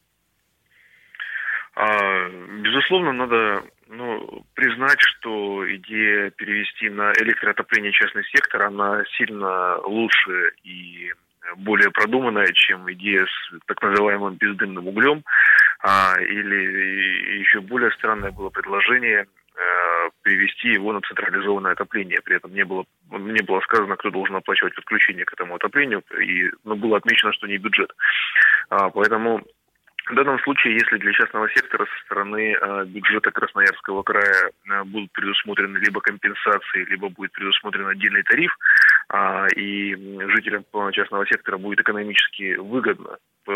Безусловно, 2.63 3.13
надо 3.13 3.63
ну, 3.89 4.45
признать, 4.55 4.99
что 5.01 5.65
идея 5.77 6.31
перевести 6.31 6.89
на 6.89 7.13
электроотопление 7.13 7.93
частный 7.93 8.25
сектор, 8.25 8.63
она 8.63 9.05
сильно 9.17 9.79
лучше 9.79 10.53
и 10.63 11.13
более 11.57 11.91
продуманная, 11.91 12.49
чем 12.53 12.91
идея 12.93 13.27
с 13.27 13.59
так 13.67 13.83
называемым 13.83 14.35
бездымным 14.35 14.87
углем. 14.89 15.25
А, 15.83 16.15
или 16.21 17.41
еще 17.41 17.61
более 17.61 17.91
странное 17.93 18.31
было 18.31 18.51
предложение 18.51 19.27
э, 19.57 20.11
перевести 20.23 20.69
его 20.69 20.93
на 20.93 21.01
централизованное 21.01 21.73
отопление. 21.73 22.21
При 22.23 22.37
этом 22.37 22.53
не 22.53 22.65
было, 22.65 22.85
не 23.11 23.43
было 23.43 23.61
сказано, 23.61 23.97
кто 23.97 24.11
должен 24.11 24.37
оплачивать 24.37 24.75
подключение 24.75 25.25
к 25.25 25.33
этому 25.33 25.55
отоплению, 25.55 26.03
и 26.21 26.51
ну, 26.65 26.77
было 26.77 26.99
отмечено, 26.99 27.33
что 27.33 27.47
не 27.47 27.57
бюджет. 27.57 27.91
А, 28.69 28.91
поэтому 28.91 29.43
в 30.11 30.15
данном 30.15 30.39
случае, 30.41 30.75
если 30.75 30.99
для 30.99 31.13
частного 31.13 31.49
сектора 31.51 31.87
со 31.87 32.05
стороны 32.05 32.53
э, 32.53 32.85
бюджета 32.87 33.31
Красноярского 33.31 34.03
края 34.03 34.51
э, 34.51 34.85
будут 34.85 35.13
предусмотрены 35.13 35.79
либо 35.79 36.01
компенсации, 36.01 36.85
либо 36.85 37.09
будет 37.09 37.33
предусмотрен 37.33 37.87
отдельный 37.87 38.23
тариф, 38.25 38.57
э, 39.13 39.47
и 39.57 39.95
жителям 40.35 40.65
частного 40.93 41.27
сектора 41.27 41.59
будет 41.59 41.81
экономически 41.81 42.57
выгодно 42.57 43.19
э, 43.47 43.53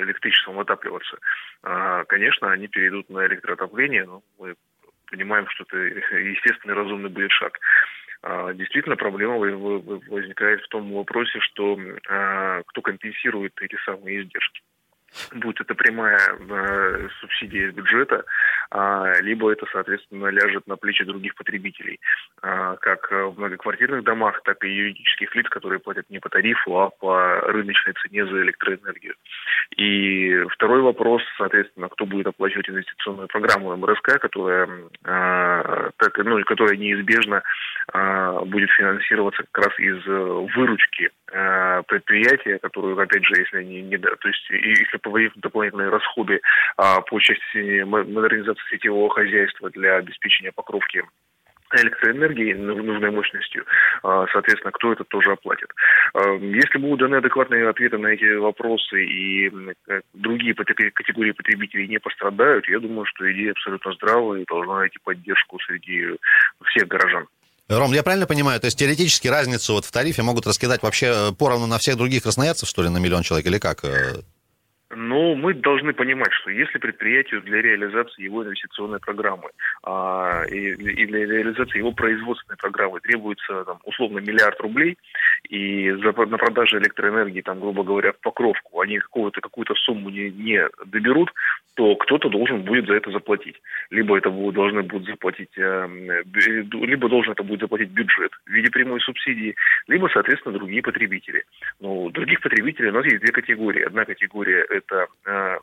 электричеством 0.00 0.58
отапливаться, 0.58 1.18
э, 1.62 2.04
конечно, 2.08 2.50
они 2.50 2.68
перейдут 2.68 3.10
на 3.10 3.26
электроотопление, 3.26 4.06
но 4.06 4.22
мы 4.38 4.54
понимаем, 5.10 5.46
что 5.50 5.64
это 5.64 5.76
естественный 6.16 6.74
разумный 6.74 7.10
будет 7.10 7.32
шаг. 7.32 7.58
Действительно, 8.54 8.96
проблема 8.96 9.36
возникает 9.36 10.60
в 10.62 10.68
том 10.68 10.90
вопросе, 10.90 11.38
что 11.40 11.78
кто 12.66 12.82
компенсирует 12.82 13.52
эти 13.60 13.76
самые 13.84 14.22
издержки 14.22 14.62
будет 15.34 15.60
это 15.60 15.74
прямая 15.74 16.18
э, 16.18 17.08
субсидия 17.20 17.68
из 17.68 17.74
бюджета, 17.74 18.24
э, 18.70 19.12
либо 19.20 19.52
это, 19.52 19.66
соответственно, 19.72 20.28
ляжет 20.28 20.66
на 20.66 20.76
плечи 20.76 21.04
других 21.04 21.34
потребителей, 21.34 22.00
э, 22.42 22.76
как 22.80 23.10
в 23.10 23.34
многоквартирных 23.36 24.04
домах, 24.04 24.40
так 24.44 24.64
и 24.64 24.68
юридических 24.68 25.34
лиц, 25.34 25.48
которые 25.48 25.78
платят 25.78 26.08
не 26.10 26.18
по 26.18 26.28
тарифу, 26.28 26.78
а 26.78 26.90
по 26.90 27.40
рыночной 27.40 27.94
цене 28.02 28.26
за 28.26 28.42
электроэнергию. 28.42 29.14
И 29.76 30.44
второй 30.50 30.80
вопрос, 30.80 31.22
соответственно, 31.36 31.88
кто 31.88 32.06
будет 32.06 32.26
оплачивать 32.26 32.68
инвестиционную 32.68 33.28
программу 33.28 33.76
МРСК, 33.76 34.18
которая, 34.20 34.68
э, 35.04 35.90
так, 35.96 36.18
ну, 36.18 36.42
которая 36.44 36.76
неизбежно 36.76 37.42
будет 37.92 38.70
финансироваться 38.70 39.44
как 39.50 39.66
раз 39.66 39.78
из 39.78 40.04
выручки 40.54 41.10
э, 41.32 41.82
предприятия, 41.86 42.58
которую, 42.58 42.98
опять 42.98 43.24
же, 43.24 43.40
если 43.40 43.58
они 43.58 43.82
не, 43.82 43.96
то 43.98 44.28
есть 44.28 44.50
если 44.50 44.98
возникнут 45.04 45.42
дополнительные 45.42 45.88
расходы 45.88 46.40
а, 46.76 47.00
по 47.00 47.18
части 47.20 47.82
модернизации 47.82 48.62
сетевого 48.70 49.10
хозяйства 49.10 49.70
для 49.70 49.96
обеспечения 49.96 50.52
покровки 50.52 51.02
электроэнергии 51.74 52.52
нужной 52.52 53.10
мощностью, 53.10 53.64
а, 54.02 54.26
соответственно, 54.32 54.72
кто 54.72 54.92
это 54.92 55.04
тоже 55.04 55.32
оплатит. 55.32 55.68
А, 56.14 56.34
если 56.34 56.78
будут 56.78 57.00
даны 57.00 57.16
адекватные 57.16 57.68
ответы 57.68 57.98
на 57.98 58.08
эти 58.08 58.36
вопросы 58.36 59.04
и 59.04 59.50
другие 60.14 60.54
категории 60.54 61.32
потребителей 61.32 61.88
не 61.88 61.98
пострадают, 61.98 62.68
я 62.68 62.78
думаю, 62.78 63.04
что 63.06 63.30
идея 63.32 63.52
абсолютно 63.52 63.92
здравая 63.94 64.40
и 64.40 64.46
должна 64.46 64.78
найти 64.78 64.98
поддержку 65.02 65.58
среди 65.60 66.16
всех 66.64 66.88
горожан. 66.88 67.26
Ром, 67.68 67.92
я 67.92 68.04
правильно 68.04 68.26
понимаю, 68.26 68.60
то 68.60 68.66
есть 68.66 68.78
теоретически 68.78 69.26
разницу 69.26 69.72
вот 69.72 69.84
в 69.84 69.90
тарифе 69.90 70.22
могут 70.22 70.46
раскидать 70.46 70.82
вообще 70.82 71.06
э, 71.06 71.32
поровну 71.36 71.66
на 71.66 71.78
всех 71.78 71.96
других 71.96 72.22
красноярцев, 72.22 72.68
что 72.68 72.82
ли, 72.82 72.88
на 72.88 72.98
миллион 72.98 73.22
человек, 73.22 73.46
или 73.46 73.58
как? 73.58 73.84
Э? 73.84 74.22
Но 74.90 75.34
мы 75.34 75.52
должны 75.52 75.92
понимать, 75.92 76.32
что 76.40 76.50
если 76.50 76.78
предприятию 76.78 77.42
для 77.42 77.60
реализации 77.60 78.22
его 78.22 78.44
инвестиционной 78.44 79.00
программы 79.00 79.50
а, 79.82 80.44
и, 80.44 80.74
и 80.74 81.06
для 81.06 81.26
реализации 81.26 81.78
его 81.78 81.90
производственной 81.90 82.56
программы 82.56 83.00
требуется 83.00 83.64
там, 83.64 83.80
условно 83.84 84.20
миллиард 84.20 84.60
рублей, 84.60 84.96
и 85.48 85.90
за, 85.92 86.12
на 86.12 86.38
продаже 86.38 86.78
электроэнергии, 86.78 87.40
там, 87.40 87.60
грубо 87.60 87.84
говоря, 87.84 88.12
в 88.12 88.20
покровку 88.20 88.80
они 88.80 88.98
какую-то 88.98 89.40
какую-то 89.40 89.74
сумму 89.74 90.10
не, 90.10 90.30
не 90.30 90.68
доберут, 90.86 91.32
то 91.74 91.94
кто-то 91.96 92.28
должен 92.28 92.62
будет 92.62 92.86
за 92.86 92.94
это 92.94 93.10
заплатить. 93.10 93.60
Либо 93.90 94.16
это 94.16 94.30
будут, 94.30 94.54
должны 94.54 94.82
будут 94.82 95.06
заплатить, 95.06 95.50
э, 95.56 95.88
либо 96.34 97.08
должен 97.08 97.32
это 97.32 97.42
будет 97.42 97.60
заплатить 97.60 97.90
бюджет 97.90 98.32
в 98.46 98.50
виде 98.50 98.70
прямой 98.70 99.00
субсидии, 99.00 99.54
либо, 99.86 100.08
соответственно, 100.12 100.58
другие 100.58 100.82
потребители. 100.82 101.44
Но 101.80 102.08
других 102.10 102.40
потребителей 102.40 102.90
у 102.90 102.94
нас 102.94 103.04
есть 103.04 103.20
две 103.20 103.32
категории. 103.32 103.82
Одна 103.82 104.04
категория– 104.04 104.66
это 104.70 105.06
э, 105.26 105.58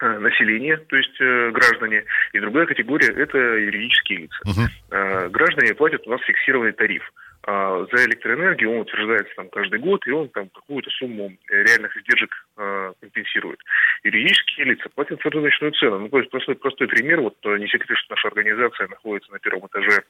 э, 0.00 0.18
население, 0.18 0.76
то 0.76 0.96
есть 0.96 1.20
э, 1.20 1.50
граждане, 1.50 2.04
и 2.32 2.40
другая 2.40 2.66
категория– 2.66 3.12
это 3.16 3.38
юридические 3.38 4.18
лица. 4.20 4.38
Uh-huh. 4.46 4.68
Э, 4.90 5.28
граждане 5.28 5.74
платят 5.74 6.06
у 6.06 6.10
нас 6.10 6.20
фиксированный 6.22 6.72
тариф. 6.72 7.02
А 7.44 7.86
за 7.90 8.04
электроэнергию 8.04 8.70
он 8.70 8.80
утверждается 8.82 9.34
там 9.34 9.48
каждый 9.48 9.80
год, 9.80 10.06
и 10.06 10.12
он 10.12 10.28
там 10.28 10.48
какую-то 10.48 10.90
сумму 10.90 11.32
реальных 11.48 11.96
издержек 11.96 12.30
э, 12.56 12.92
компенсирует. 13.00 13.58
Юридические 14.04 14.66
лица 14.66 14.88
платят 14.94 15.24
рыночную 15.24 15.72
цену. 15.72 15.98
Ну, 15.98 16.08
то 16.08 16.18
есть 16.18 16.30
простой, 16.30 16.54
простой 16.54 16.86
пример, 16.86 17.20
вот 17.20 17.36
не 17.44 17.66
секрет, 17.66 17.98
что 17.98 18.14
наша 18.14 18.28
организация 18.28 18.86
находится 18.86 19.32
на 19.32 19.40
первом 19.40 19.66
этаже 19.66 20.04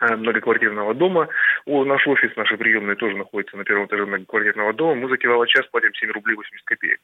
многоквартирного 0.00 0.94
дома. 0.94 1.28
О, 1.66 1.84
наш 1.84 2.06
офис, 2.06 2.34
наши 2.36 2.56
приемные 2.56 2.96
тоже 2.96 3.16
находятся 3.16 3.56
на 3.56 3.64
первом 3.64 3.86
этаже 3.86 4.06
многоквартирного 4.06 4.72
дома. 4.72 4.94
Мы 4.94 5.08
за 5.08 5.16
киловатт-час 5.16 5.66
платим 5.70 5.94
7 5.94 6.10
рублей 6.10 6.34
80 6.36 6.64
копеек. 6.64 7.00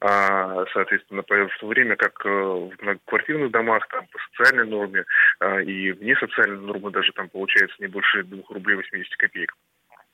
А, 0.00 0.64
соответственно, 0.74 1.22
в 1.22 1.58
то 1.58 1.66
время 1.66 1.96
как 1.96 2.24
э, 2.26 2.28
в 2.28 2.72
многоквартирных 2.82 3.50
домах 3.50 3.88
там 3.88 4.06
по 4.08 4.18
социальной 4.28 4.68
норме 4.68 5.04
а, 5.40 5.60
и 5.62 5.92
вне 5.92 6.14
социальной 6.16 6.60
нормы 6.60 6.90
даже 6.90 7.12
там 7.12 7.30
получается 7.30 7.76
не 7.80 7.86
больше 7.86 8.22
2 8.22 8.42
рублей 8.50 8.76
80 8.76 9.16
копеек. 9.16 9.54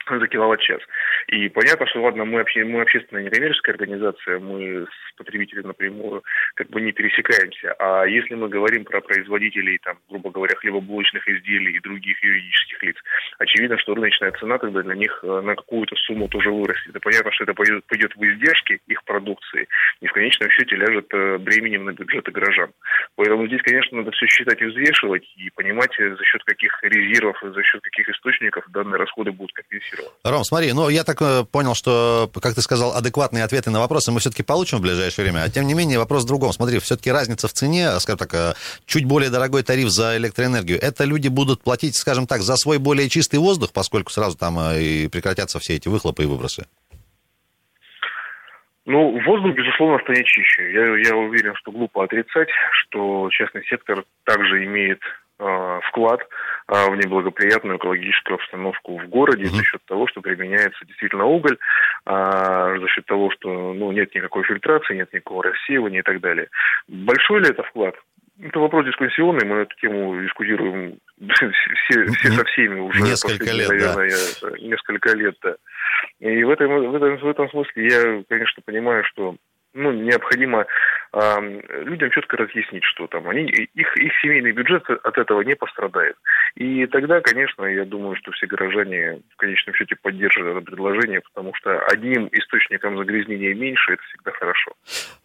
За 0.08 0.26
киловатт-час. 0.26 0.80
И 1.28 1.48
понятно, 1.48 1.86
что 1.86 2.02
ладно, 2.02 2.24
мы, 2.24 2.40
обще, 2.40 2.64
мы 2.64 2.82
общественная 2.82 3.24
некоммерческая 3.24 3.74
организация, 3.74 4.38
мы 4.38 4.86
с 4.86 5.16
потребителем 5.16 5.68
напрямую 5.68 6.22
как 6.54 6.68
бы 6.70 6.80
не 6.80 6.92
пересекаемся. 6.92 7.74
А 7.78 8.04
если 8.04 8.34
мы 8.34 8.48
говорим 8.48 8.84
про 8.84 9.00
производителей, 9.00 9.78
там, 9.78 9.98
грубо 10.08 10.30
говоря, 10.30 10.56
хлебобулочных 10.56 11.26
изделий 11.28 11.76
и 11.76 11.80
других 11.80 12.22
юридических 12.22 12.82
лиц, 12.82 12.96
очевидно, 13.38 13.78
что 13.78 13.94
рыночная 13.94 14.32
цена 14.32 14.58
тогда 14.58 14.82
для 14.82 14.94
них 14.94 15.18
э, 15.22 15.40
на 15.40 15.54
какую-то 15.54 15.94
сумму 15.96 16.28
тоже 16.28 16.50
вырастет. 16.50 16.94
И 16.94 16.98
понятно, 16.98 17.32
что 17.32 17.44
это 17.44 17.54
пойдет, 17.54 17.84
пойдет 17.86 18.14
в 18.16 18.22
издержки 18.22 18.80
их 18.86 19.04
продукции 19.04 19.68
и 20.00 20.06
в 20.06 20.12
конечном 20.12 20.50
счете 20.50 20.76
ляжет 20.76 21.06
э, 21.12 21.38
бременем 21.38 21.84
на 21.84 21.92
бюджеты 21.92 22.30
горожан. 22.30 22.72
Поэтому 23.16 23.46
здесь, 23.46 23.62
конечно, 23.62 23.98
надо 23.98 24.10
все 24.12 24.26
считать 24.26 24.60
и 24.60 24.66
взвешивать 24.66 25.24
и 25.36 25.50
понимать, 25.50 25.98
э, 25.98 26.16
за 26.16 26.24
счет 26.24 26.42
каких 26.44 26.78
резервов 26.82 27.42
и 27.44 27.48
за 27.48 27.62
счет 27.62 27.80
каких 27.82 28.08
источников 28.08 28.64
данные 28.70 28.98
расходы 28.98 29.32
будут 29.32 29.52
компенсированы. 29.52 29.91
Ром, 30.24 30.44
смотри, 30.44 30.72
ну 30.72 30.88
я 30.88 31.04
так 31.04 31.48
понял, 31.50 31.74
что, 31.74 32.30
как 32.40 32.54
ты 32.54 32.62
сказал, 32.62 32.94
адекватные 32.94 33.44
ответы 33.44 33.70
на 33.70 33.80
вопросы 33.80 34.12
мы 34.12 34.20
все-таки 34.20 34.42
получим 34.42 34.78
в 34.78 34.82
ближайшее 34.82 35.24
время. 35.24 35.42
А 35.44 35.48
тем 35.48 35.66
не 35.66 35.74
менее, 35.74 35.98
вопрос 35.98 36.24
в 36.24 36.26
другом. 36.26 36.52
Смотри, 36.52 36.78
все-таки 36.78 37.10
разница 37.10 37.48
в 37.48 37.52
цене, 37.52 37.98
скажем 38.00 38.18
так, 38.18 38.56
чуть 38.86 39.04
более 39.04 39.30
дорогой 39.30 39.62
тариф 39.62 39.88
за 39.88 40.16
электроэнергию, 40.16 40.80
это 40.80 41.04
люди 41.04 41.28
будут 41.28 41.62
платить, 41.62 41.96
скажем 41.96 42.26
так, 42.26 42.42
за 42.42 42.56
свой 42.56 42.78
более 42.78 43.08
чистый 43.08 43.40
воздух, 43.40 43.72
поскольку 43.72 44.10
сразу 44.10 44.36
там 44.36 44.58
и 44.60 45.08
прекратятся 45.08 45.58
все 45.58 45.76
эти 45.76 45.88
выхлопы 45.88 46.22
и 46.22 46.26
выбросы? 46.26 46.66
Ну, 48.84 49.20
воздух, 49.24 49.54
безусловно, 49.54 49.98
станет 50.00 50.26
чище. 50.26 50.72
Я, 50.72 50.96
я 51.10 51.16
уверен, 51.16 51.54
что 51.54 51.70
глупо 51.70 52.02
отрицать, 52.02 52.48
что 52.72 53.28
частный 53.30 53.64
сектор 53.66 54.04
также 54.24 54.64
имеет 54.64 54.98
э, 54.98 55.21
вклад 55.88 56.20
э, 56.68 56.90
в 56.90 56.96
неблагоприятную 56.96 57.78
экологическую 57.78 58.36
обстановку 58.36 58.98
в 58.98 59.08
городе 59.08 59.44
mm-hmm. 59.44 59.56
за 59.56 59.64
счет 59.64 59.84
того, 59.86 60.06
что 60.08 60.20
применяется 60.20 60.84
действительно 60.84 61.24
уголь, 61.24 61.58
э, 62.06 62.76
за 62.80 62.88
счет 62.88 63.06
того, 63.06 63.30
что 63.30 63.72
ну, 63.72 63.92
нет 63.92 64.14
никакой 64.14 64.44
фильтрации, 64.44 64.96
нет 64.96 65.12
никакого 65.12 65.44
рассеивания 65.44 66.00
и 66.00 66.02
так 66.02 66.20
далее. 66.20 66.48
Большой 66.88 67.40
ли 67.40 67.50
это 67.50 67.62
вклад? 67.62 67.94
Это 68.40 68.58
вопрос 68.58 68.86
дискуссионный, 68.86 69.46
мы 69.46 69.58
эту 69.58 69.76
тему 69.76 70.20
дискутируем 70.22 70.98
все, 71.28 72.04
все 72.06 72.30
со 72.30 72.44
всеми 72.46 72.80
уже. 72.80 73.00
Несколько 73.02 73.52
лет, 73.52 73.68
наверное, 73.68 74.10
да. 74.40 74.50
Несколько 74.58 75.16
лет, 75.16 75.36
да. 75.42 75.56
И 76.18 76.42
в 76.42 76.50
этом, 76.50 76.90
в, 76.90 76.94
этом, 76.94 77.16
в 77.18 77.28
этом 77.28 77.50
смысле 77.50 77.86
я, 77.86 78.22
конечно, 78.28 78.62
понимаю, 78.64 79.04
что 79.04 79.36
ну, 79.74 79.92
необходимо 79.92 80.62
э, 80.62 80.64
людям 81.14 82.10
четко 82.10 82.36
разъяснить, 82.38 82.84
что 82.84 83.06
там 83.06 83.28
они, 83.28 83.42
их, 83.42 83.96
их 83.96 84.12
семейный 84.22 84.52
бюджет 84.52 84.88
от 84.88 85.18
этого 85.18 85.42
не 85.42 85.54
пострадает. 85.54 86.16
И 86.54 86.86
тогда, 86.86 87.20
конечно, 87.20 87.64
я 87.64 87.84
думаю, 87.84 88.16
что 88.16 88.32
все 88.32 88.46
горожане 88.46 89.20
в 89.34 89.36
конечном 89.36 89.74
счете 89.74 89.96
поддержат 90.00 90.44
это 90.46 90.60
предложение, 90.60 91.20
потому 91.20 91.54
что 91.54 91.78
одним 91.86 92.28
источником 92.32 92.96
загрязнения 92.96 93.54
меньше, 93.54 93.92
это 93.92 94.02
всегда 94.04 94.32
хорошо. 94.32 94.72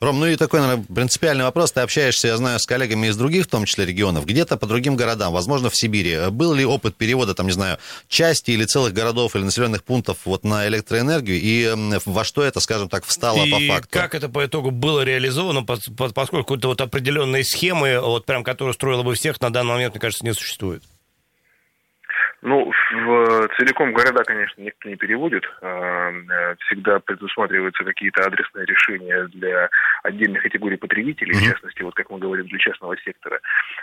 Ром, 0.01 0.19
ну 0.19 0.25
и 0.25 0.35
такой, 0.35 0.61
наверное, 0.61 0.85
принципиальный 0.93 1.43
вопрос. 1.43 1.71
Ты 1.71 1.81
общаешься, 1.81 2.27
я 2.27 2.37
знаю, 2.37 2.59
с 2.59 2.65
коллегами 2.65 3.07
из 3.07 3.17
других, 3.17 3.45
в 3.45 3.49
том 3.49 3.65
числе 3.65 3.85
регионов, 3.85 4.25
где-то 4.25 4.57
по 4.57 4.67
другим 4.67 4.95
городам, 4.95 5.33
возможно, 5.33 5.69
в 5.69 5.75
Сибири. 5.75 6.29
Был 6.31 6.53
ли 6.53 6.65
опыт 6.65 6.95
перевода, 6.95 7.33
там, 7.33 7.45
не 7.45 7.53
знаю, 7.53 7.77
части 8.07 8.51
или 8.51 8.63
целых 8.65 8.93
городов 8.93 9.35
или 9.35 9.43
населенных 9.43 9.83
пунктов 9.83 10.25
вот 10.25 10.43
на 10.43 10.67
электроэнергию, 10.67 11.37
и 11.41 11.73
во 12.05 12.23
что 12.23 12.43
это, 12.43 12.59
скажем 12.59 12.89
так, 12.89 13.05
встало 13.05 13.45
и 13.45 13.51
по 13.51 13.59
факту? 13.73 13.89
как 13.91 14.15
это 14.15 14.29
по 14.29 14.45
итогу 14.45 14.71
было 14.71 15.03
реализовано, 15.03 15.63
поскольку 15.97 16.43
какой-то 16.43 16.67
вот 16.69 16.81
определенной 16.81 17.43
схемы, 17.43 17.99
вот 17.99 18.25
прям, 18.25 18.43
которая 18.43 18.73
строила 18.73 19.03
бы 19.03 19.15
всех, 19.15 19.39
на 19.41 19.51
данный 19.51 19.73
момент, 19.73 19.93
мне 19.93 20.01
кажется, 20.01 20.25
не 20.25 20.33
существует. 20.33 20.83
Ну, 22.43 22.71
в 22.71 23.47
целиком 23.57 23.93
города, 23.93 24.23
конечно, 24.23 24.61
никто 24.61 24.87
не 24.87 24.95
переводит. 24.95 25.43
А, 25.61 26.11
всегда 26.65 26.99
предусматриваются 26.99 27.83
какие-то 27.83 28.23
адресные 28.25 28.65
решения 28.65 29.27
для 29.33 29.69
отдельных 30.03 30.43
категорий 30.43 30.77
потребителей, 30.77 31.33
в 31.33 31.43
частности, 31.43 31.81
вот 31.81 31.95
как 31.95 32.11
мы 32.11 32.19
говорим, 32.19 32.45
для 32.45 32.59
частного 32.59 32.95
сектора. 32.97 33.39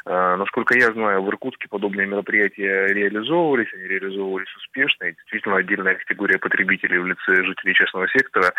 А, 0.07 0.37
насколько 0.37 0.79
я 0.79 0.93
знаю, 0.93 1.23
в 1.23 1.29
Иркутске 1.29 1.67
подобные 1.69 2.07
мероприятия 2.07 2.87
реализовывались, 2.87 3.75
они 3.75 3.85
реализовывались 3.85 4.55
успешно, 4.57 5.05
и 5.05 5.15
действительно 5.15 5.57
отдельная 5.57 5.97
категория 5.97 6.39
потребителей 6.39 6.99
в 6.99 7.07
лице 7.07 7.45
жителей 7.45 7.75
частного 7.75 8.09
сектора 8.09 8.53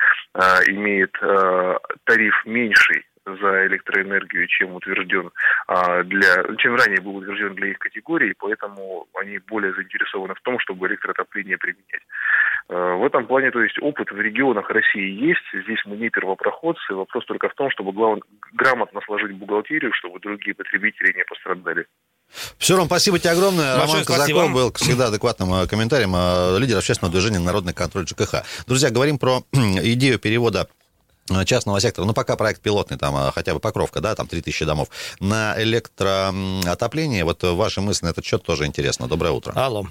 имеет 0.68 1.14
тариф 2.04 2.46
меньший 2.46 3.06
за 3.26 3.68
электроэнергию, 3.68 4.48
чем 4.48 4.76
утвержден 4.76 5.32
а, 5.68 6.04
для, 6.04 6.44
чем 6.58 6.76
ранее 6.76 7.02
был 7.02 7.16
утвержден 7.18 7.56
для 7.56 7.72
их 7.72 7.80
категории, 7.80 8.36
поэтому 8.38 9.08
они 9.16 9.40
более 9.40 9.74
заинтересованы 9.74 10.36
в 10.36 10.42
том, 10.42 10.60
чтобы 10.60 10.88
электроотопление 10.88 11.58
применять. 11.58 12.06
А, 12.70 12.96
в 12.96 13.06
этом 13.06 13.26
плане, 13.26 13.52
то 13.52 13.62
есть 13.62 13.78
опыт 13.82 14.12
в 14.12 14.20
регионах 14.20 14.70
России 14.70 15.28
есть, 15.28 15.66
здесь 15.66 15.80
мы 15.86 15.98
не 15.98 16.10
первопроходцы, 16.10 16.94
вопрос 16.94 17.26
только 17.26 17.50
в 17.50 17.56
том, 17.56 17.72
чтобы 17.72 17.92
главное, 17.94 18.22
грамотно 18.54 19.02
сложить 19.06 19.36
бухгалтерию, 19.36 19.92
чтобы 19.94 20.20
другие 20.20 20.54
потребители 20.54 21.14
не 21.16 21.24
пострадали. 21.24 21.88
Все, 22.58 22.76
Ром, 22.76 22.88
спасибо 22.88 23.20
тебе 23.20 23.32
огромное. 23.32 23.78
Большое 23.78 24.04
Роман 24.04 24.06
Казаков 24.06 24.54
был 24.54 24.74
всегда 24.74 25.08
адекватным 25.08 25.54
э, 25.54 25.68
комментарием, 25.68 26.14
э, 26.16 26.60
лидер 26.60 26.78
общественного 26.78 27.12
движения 27.12 27.40
«Народный 27.40 27.74
контроль 27.74 28.08
ЖКХ». 28.08 28.44
Друзья, 28.68 28.90
говорим 28.90 29.18
про 29.18 29.44
идею 29.54 30.20
перевода 30.20 30.68
частного 31.46 31.80
сектора, 31.80 32.06
ну, 32.06 32.14
пока 32.14 32.36
проект 32.36 32.62
пилотный, 32.62 32.98
там, 32.98 33.16
э, 33.16 33.32
хотя 33.34 33.54
бы 33.54 33.60
Покровка, 33.60 34.00
да, 34.02 34.16
там 34.16 34.28
3000 34.28 34.66
домов, 34.66 34.90
на 35.20 35.56
электроотопление, 35.62 37.24
вот 37.26 37.44
ваши 37.44 37.82
мысли 37.82 38.06
на 38.06 38.10
этот 38.12 38.26
счет 38.26 38.44
тоже 38.44 38.66
интересно. 38.66 39.08
Доброе 39.08 39.32
утро. 39.32 39.54
Алло. 39.56 39.86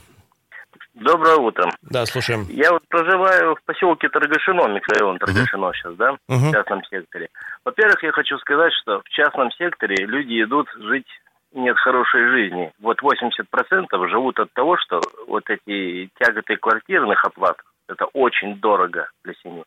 Доброе 0.95 1.37
утро. 1.37 1.69
Да, 1.83 2.07
слушаем. 2.07 2.47
Я 2.49 2.71
вот 2.71 2.87
проживаю 2.89 3.57
в 3.57 3.63
поселке 3.65 4.09
Торгашино, 4.09 4.69
микрорайон 4.69 5.19
Торгашино 5.19 5.67
uh-huh. 5.67 5.73
сейчас, 5.75 5.95
да, 5.97 6.11
uh-huh. 6.31 6.51
в 6.51 6.53
частном 6.53 6.85
секторе. 6.85 7.31
Во-первых, 7.65 8.01
я 8.05 8.13
хочу 8.13 8.39
сказать, 8.39 8.73
что 8.81 9.01
в 9.01 9.09
частном 9.09 9.51
секторе 9.53 10.07
люди 10.07 10.41
идут 10.41 10.69
жить 10.79 11.09
нет 11.53 11.77
хорошей 11.79 12.29
жизни. 12.29 12.73
Вот 12.81 12.99
80% 13.03 14.09
живут 14.09 14.39
от 14.39 14.53
того, 14.53 14.77
что 14.77 15.01
вот 15.27 15.45
эти 15.49 16.11
тяготы 16.19 16.57
квартирных 16.57 17.25
оплат, 17.25 17.57
это 17.89 18.07
очень 18.07 18.61
дорого 18.61 19.09
для 19.25 19.35
семьи. 19.43 19.65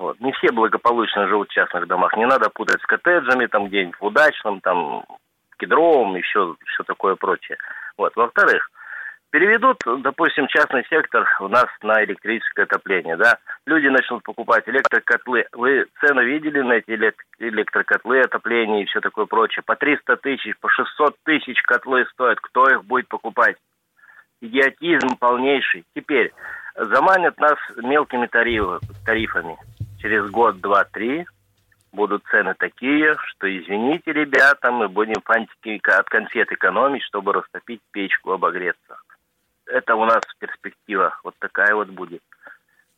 Вот. 0.00 0.18
Не 0.18 0.32
все 0.32 0.50
благополучно 0.50 1.28
живут 1.28 1.50
в 1.50 1.52
частных 1.52 1.86
домах. 1.86 2.16
Не 2.16 2.24
надо 2.24 2.48
путать 2.48 2.80
с 2.80 2.86
коттеджами, 2.86 3.44
там 3.44 3.66
где-нибудь 3.66 4.00
в 4.00 4.04
удачном, 4.06 4.62
там, 4.62 5.04
кедровом, 5.58 6.16
еще 6.16 6.56
все 6.64 6.84
такое 6.84 7.16
прочее. 7.16 7.58
Вот. 7.98 8.16
Во-вторых, 8.16 8.70
переведут, 9.28 9.76
допустим, 9.84 10.46
частный 10.48 10.86
сектор 10.88 11.28
у 11.40 11.48
нас 11.48 11.66
на 11.82 12.02
электрическое 12.02 12.64
отопление, 12.64 13.18
да, 13.18 13.36
люди 13.66 13.88
начнут 13.88 14.22
покупать 14.22 14.66
электрокотлы. 14.66 15.44
Вы 15.52 15.84
цены 16.00 16.22
видели 16.22 16.62
на 16.62 16.72
эти 16.74 16.98
электрокотлы, 17.38 18.22
отопление 18.22 18.84
и 18.84 18.86
все 18.86 19.00
такое 19.02 19.26
прочее? 19.26 19.62
По 19.66 19.76
300 19.76 20.16
тысяч, 20.16 20.58
по 20.60 20.70
600 20.70 21.14
тысяч 21.24 21.60
котлы 21.60 22.06
стоят. 22.14 22.40
Кто 22.40 22.70
их 22.70 22.86
будет 22.86 23.06
покупать? 23.08 23.56
Идиотизм 24.40 25.18
полнейший. 25.18 25.84
Теперь 25.94 26.32
заманят 26.74 27.38
нас 27.38 27.58
мелкими 27.76 28.26
тарифами 28.26 29.58
через 30.00 30.30
год, 30.30 30.60
два, 30.60 30.84
три 30.84 31.26
будут 31.92 32.24
цены 32.30 32.54
такие, 32.58 33.16
что, 33.24 33.46
извините, 33.46 34.12
ребята, 34.12 34.70
мы 34.70 34.88
будем 34.88 35.20
фантики 35.22 35.80
от 35.88 36.08
конфет 36.08 36.50
экономить, 36.52 37.02
чтобы 37.02 37.32
растопить 37.32 37.80
печку, 37.90 38.32
обогреться. 38.32 38.96
Это 39.66 39.94
у 39.94 40.04
нас 40.04 40.22
перспектива 40.38 41.18
вот 41.22 41.34
такая 41.38 41.74
вот 41.74 41.88
будет 41.88 42.22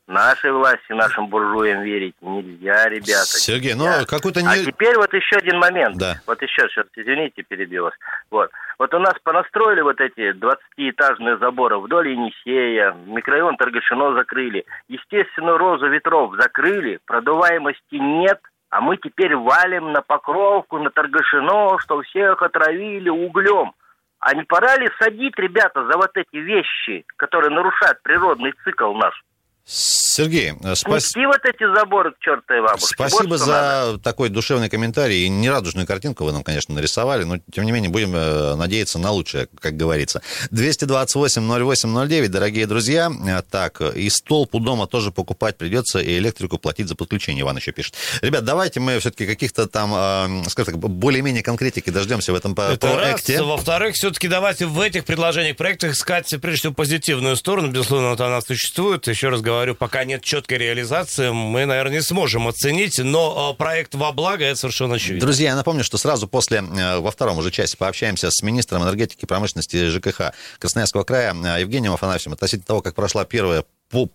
нашей 0.07 0.53
власти, 0.53 0.93
нашим 0.93 1.29
буржуям 1.29 1.83
верить 1.83 2.15
нельзя, 2.21 2.89
ребята. 2.89 3.39
Сергей, 3.39 3.75
ну 3.75 3.87
какой-то 4.07 4.43
не... 4.43 4.49
А 4.49 4.57
теперь 4.57 4.97
вот 4.97 5.13
еще 5.13 5.37
один 5.37 5.59
момент. 5.59 5.97
Да. 5.97 6.21
Вот 6.27 6.41
еще, 6.43 6.69
сейчас, 6.69 6.87
извините, 6.97 7.43
перебил 7.43 7.85
вас. 7.85 7.95
Вот. 8.31 8.51
Вот 8.79 8.93
у 8.95 8.99
нас 8.99 9.15
понастроили 9.23 9.81
вот 9.81 10.01
эти 10.01 10.33
20-этажные 10.33 11.39
заборы 11.39 11.79
вдоль 11.79 12.11
Енисея, 12.11 12.93
микрорайон 13.07 13.57
Торгашино 13.57 14.15
закрыли. 14.15 14.65
Естественную 14.89 15.59
розу 15.59 15.89
ветров 15.89 16.35
закрыли, 16.37 16.99
продуваемости 17.07 17.95
нет, 17.95 18.41
а 18.71 18.81
мы 18.81 18.97
теперь 18.97 19.37
валим 19.37 19.93
на 19.93 20.01
Покровку, 20.03 20.79
на 20.79 20.91
Торгашино, 20.91 21.79
что 21.79 22.01
всех 22.03 22.43
отравили 22.43 23.09
углем. 23.09 23.73
А 24.19 24.35
не 24.35 24.45
пора 24.45 24.77
ли 24.77 24.89
садить, 25.01 25.37
ребята, 25.37 25.85
за 25.85 25.97
вот 25.99 26.11
эти 26.15 26.37
вещи, 26.37 27.05
которые 27.17 27.51
нарушают 27.51 28.01
природный 28.03 28.55
цикл 28.65 28.95
наш? 28.95 29.21
Сергей, 29.65 30.55
э, 30.61 30.75
спасибо. 30.75 31.29
вот 31.29 31.41
эти 31.45 31.75
заборы 31.75 32.13
к 32.13 32.19
чертовой 32.19 32.63
бабушке. 32.63 32.95
Спасибо 32.95 33.29
вот 33.29 33.39
за 33.39 33.47
надо. 33.47 33.99
такой 33.99 34.29
душевный 34.29 34.69
комментарий. 34.69 35.25
И 35.25 35.29
нерадужную 35.29 35.87
картинку 35.87 36.25
вы 36.25 36.33
нам, 36.33 36.43
конечно, 36.43 36.75
нарисовали, 36.75 37.23
но, 37.23 37.39
тем 37.53 37.65
не 37.65 37.71
менее, 37.71 37.89
будем 37.89 38.13
э, 38.15 38.57
надеяться 38.57 38.99
на 38.99 39.13
лучшее, 39.13 39.49
как 39.61 39.77
говорится. 39.77 40.21
228-08-09, 40.51 42.29
дорогие 42.29 42.67
друзья. 42.67 43.11
Э, 43.25 43.43
так, 43.49 43.81
и 43.81 44.11
столб 44.11 44.53
у 44.57 44.59
дома 44.59 44.89
тоже 44.89 45.13
покупать 45.13 45.57
придется, 45.57 46.01
и 46.01 46.19
электрику 46.19 46.59
платить 46.59 46.89
за 46.89 46.97
подключение, 46.97 47.43
Иван 47.43 47.57
еще 47.57 47.71
пишет. 47.71 47.95
Ребят, 48.21 48.45
давайте 48.45 48.81
мы 48.81 48.99
все-таки 48.99 49.27
каких-то 49.27 49.69
там, 49.69 50.45
скажем 50.49 50.75
так, 50.75 50.91
более-менее 50.91 51.45
конкретики 51.45 51.91
дождемся 51.91 52.33
в 52.33 52.35
этом 52.35 52.53
Это 52.53 52.89
проекте. 52.89 53.39
Раз. 53.39 53.47
Во-вторых, 53.47 53.95
все-таки 53.95 54.27
давайте 54.27 54.67
в 54.67 54.81
этих 54.81 55.05
предложениях, 55.05 55.57
проектах 55.57 55.93
искать, 55.93 56.29
прежде 56.43 56.59
всего, 56.59 56.75
позитивную 56.75 57.37
сторону. 57.37 57.69
Безусловно, 57.69 58.11
вот 58.11 58.21
она 58.21 58.41
существует. 58.41 59.07
Еще 59.07 59.29
раз 59.29 59.41
говорю, 59.41 59.52
говорю, 59.53 59.75
пока 59.75 60.05
нет 60.05 60.23
четкой 60.23 60.59
реализации, 60.59 61.31
мы, 61.31 61.67
наверное, 61.67 61.97
не 61.97 62.03
сможем 62.03 62.49
оценить, 62.49 62.99
но 62.99 63.53
э, 63.53 63.59
проект 63.59 63.95
во 63.95 64.13
благо, 64.13 64.45
это 64.45 64.59
совершенно 64.59 64.97
очевидно. 64.97 65.21
Друзья, 65.21 65.51
я 65.51 65.57
напомню, 65.57 65.85
что 65.85 65.99
сразу 65.99 66.27
после, 66.27 66.59
э, 66.59 66.99
во 66.99 67.11
втором 67.11 67.39
уже 67.39 67.51
части 67.51 67.77
пообщаемся 67.77 68.31
с 68.31 68.43
министром 68.43 68.83
энергетики, 68.83 69.27
промышленности 69.27 69.89
ЖКХ 69.89 70.33
Красноярского 70.59 71.05
края 71.05 71.35
э, 71.35 71.61
Евгением 71.61 71.93
Афанасьевым 71.93 72.35
относительно 72.35 72.67
того, 72.67 72.83
как 72.83 72.95
прошла 72.95 73.25
первая 73.25 73.65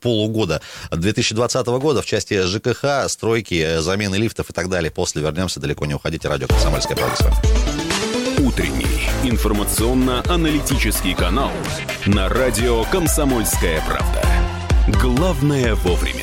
полугода 0.02 0.62
2020 0.91 1.67
года 1.67 2.02
в 2.02 2.06
части 2.06 2.41
ЖКХ, 2.41 3.08
стройки, 3.10 3.80
замены 3.80 4.15
лифтов 4.15 4.50
и 4.50 4.54
так 4.54 4.69
далее. 4.69 4.89
После 4.89 5.21
вернемся, 5.21 5.60
далеко 5.60 5.86
не 5.86 5.93
уходите. 5.93 6.28
Радио 6.28 6.47
«Комсомольская 6.47 6.97
правда» 6.97 7.32
Утренний 8.39 9.10
информационно-аналитический 9.23 11.13
канал 11.13 11.52
на 12.08 12.28
радио 12.28 12.84
«Комсомольская 12.86 13.82
правда». 13.88 14.26
Главное 14.88 15.76
вовремя. 15.76 16.16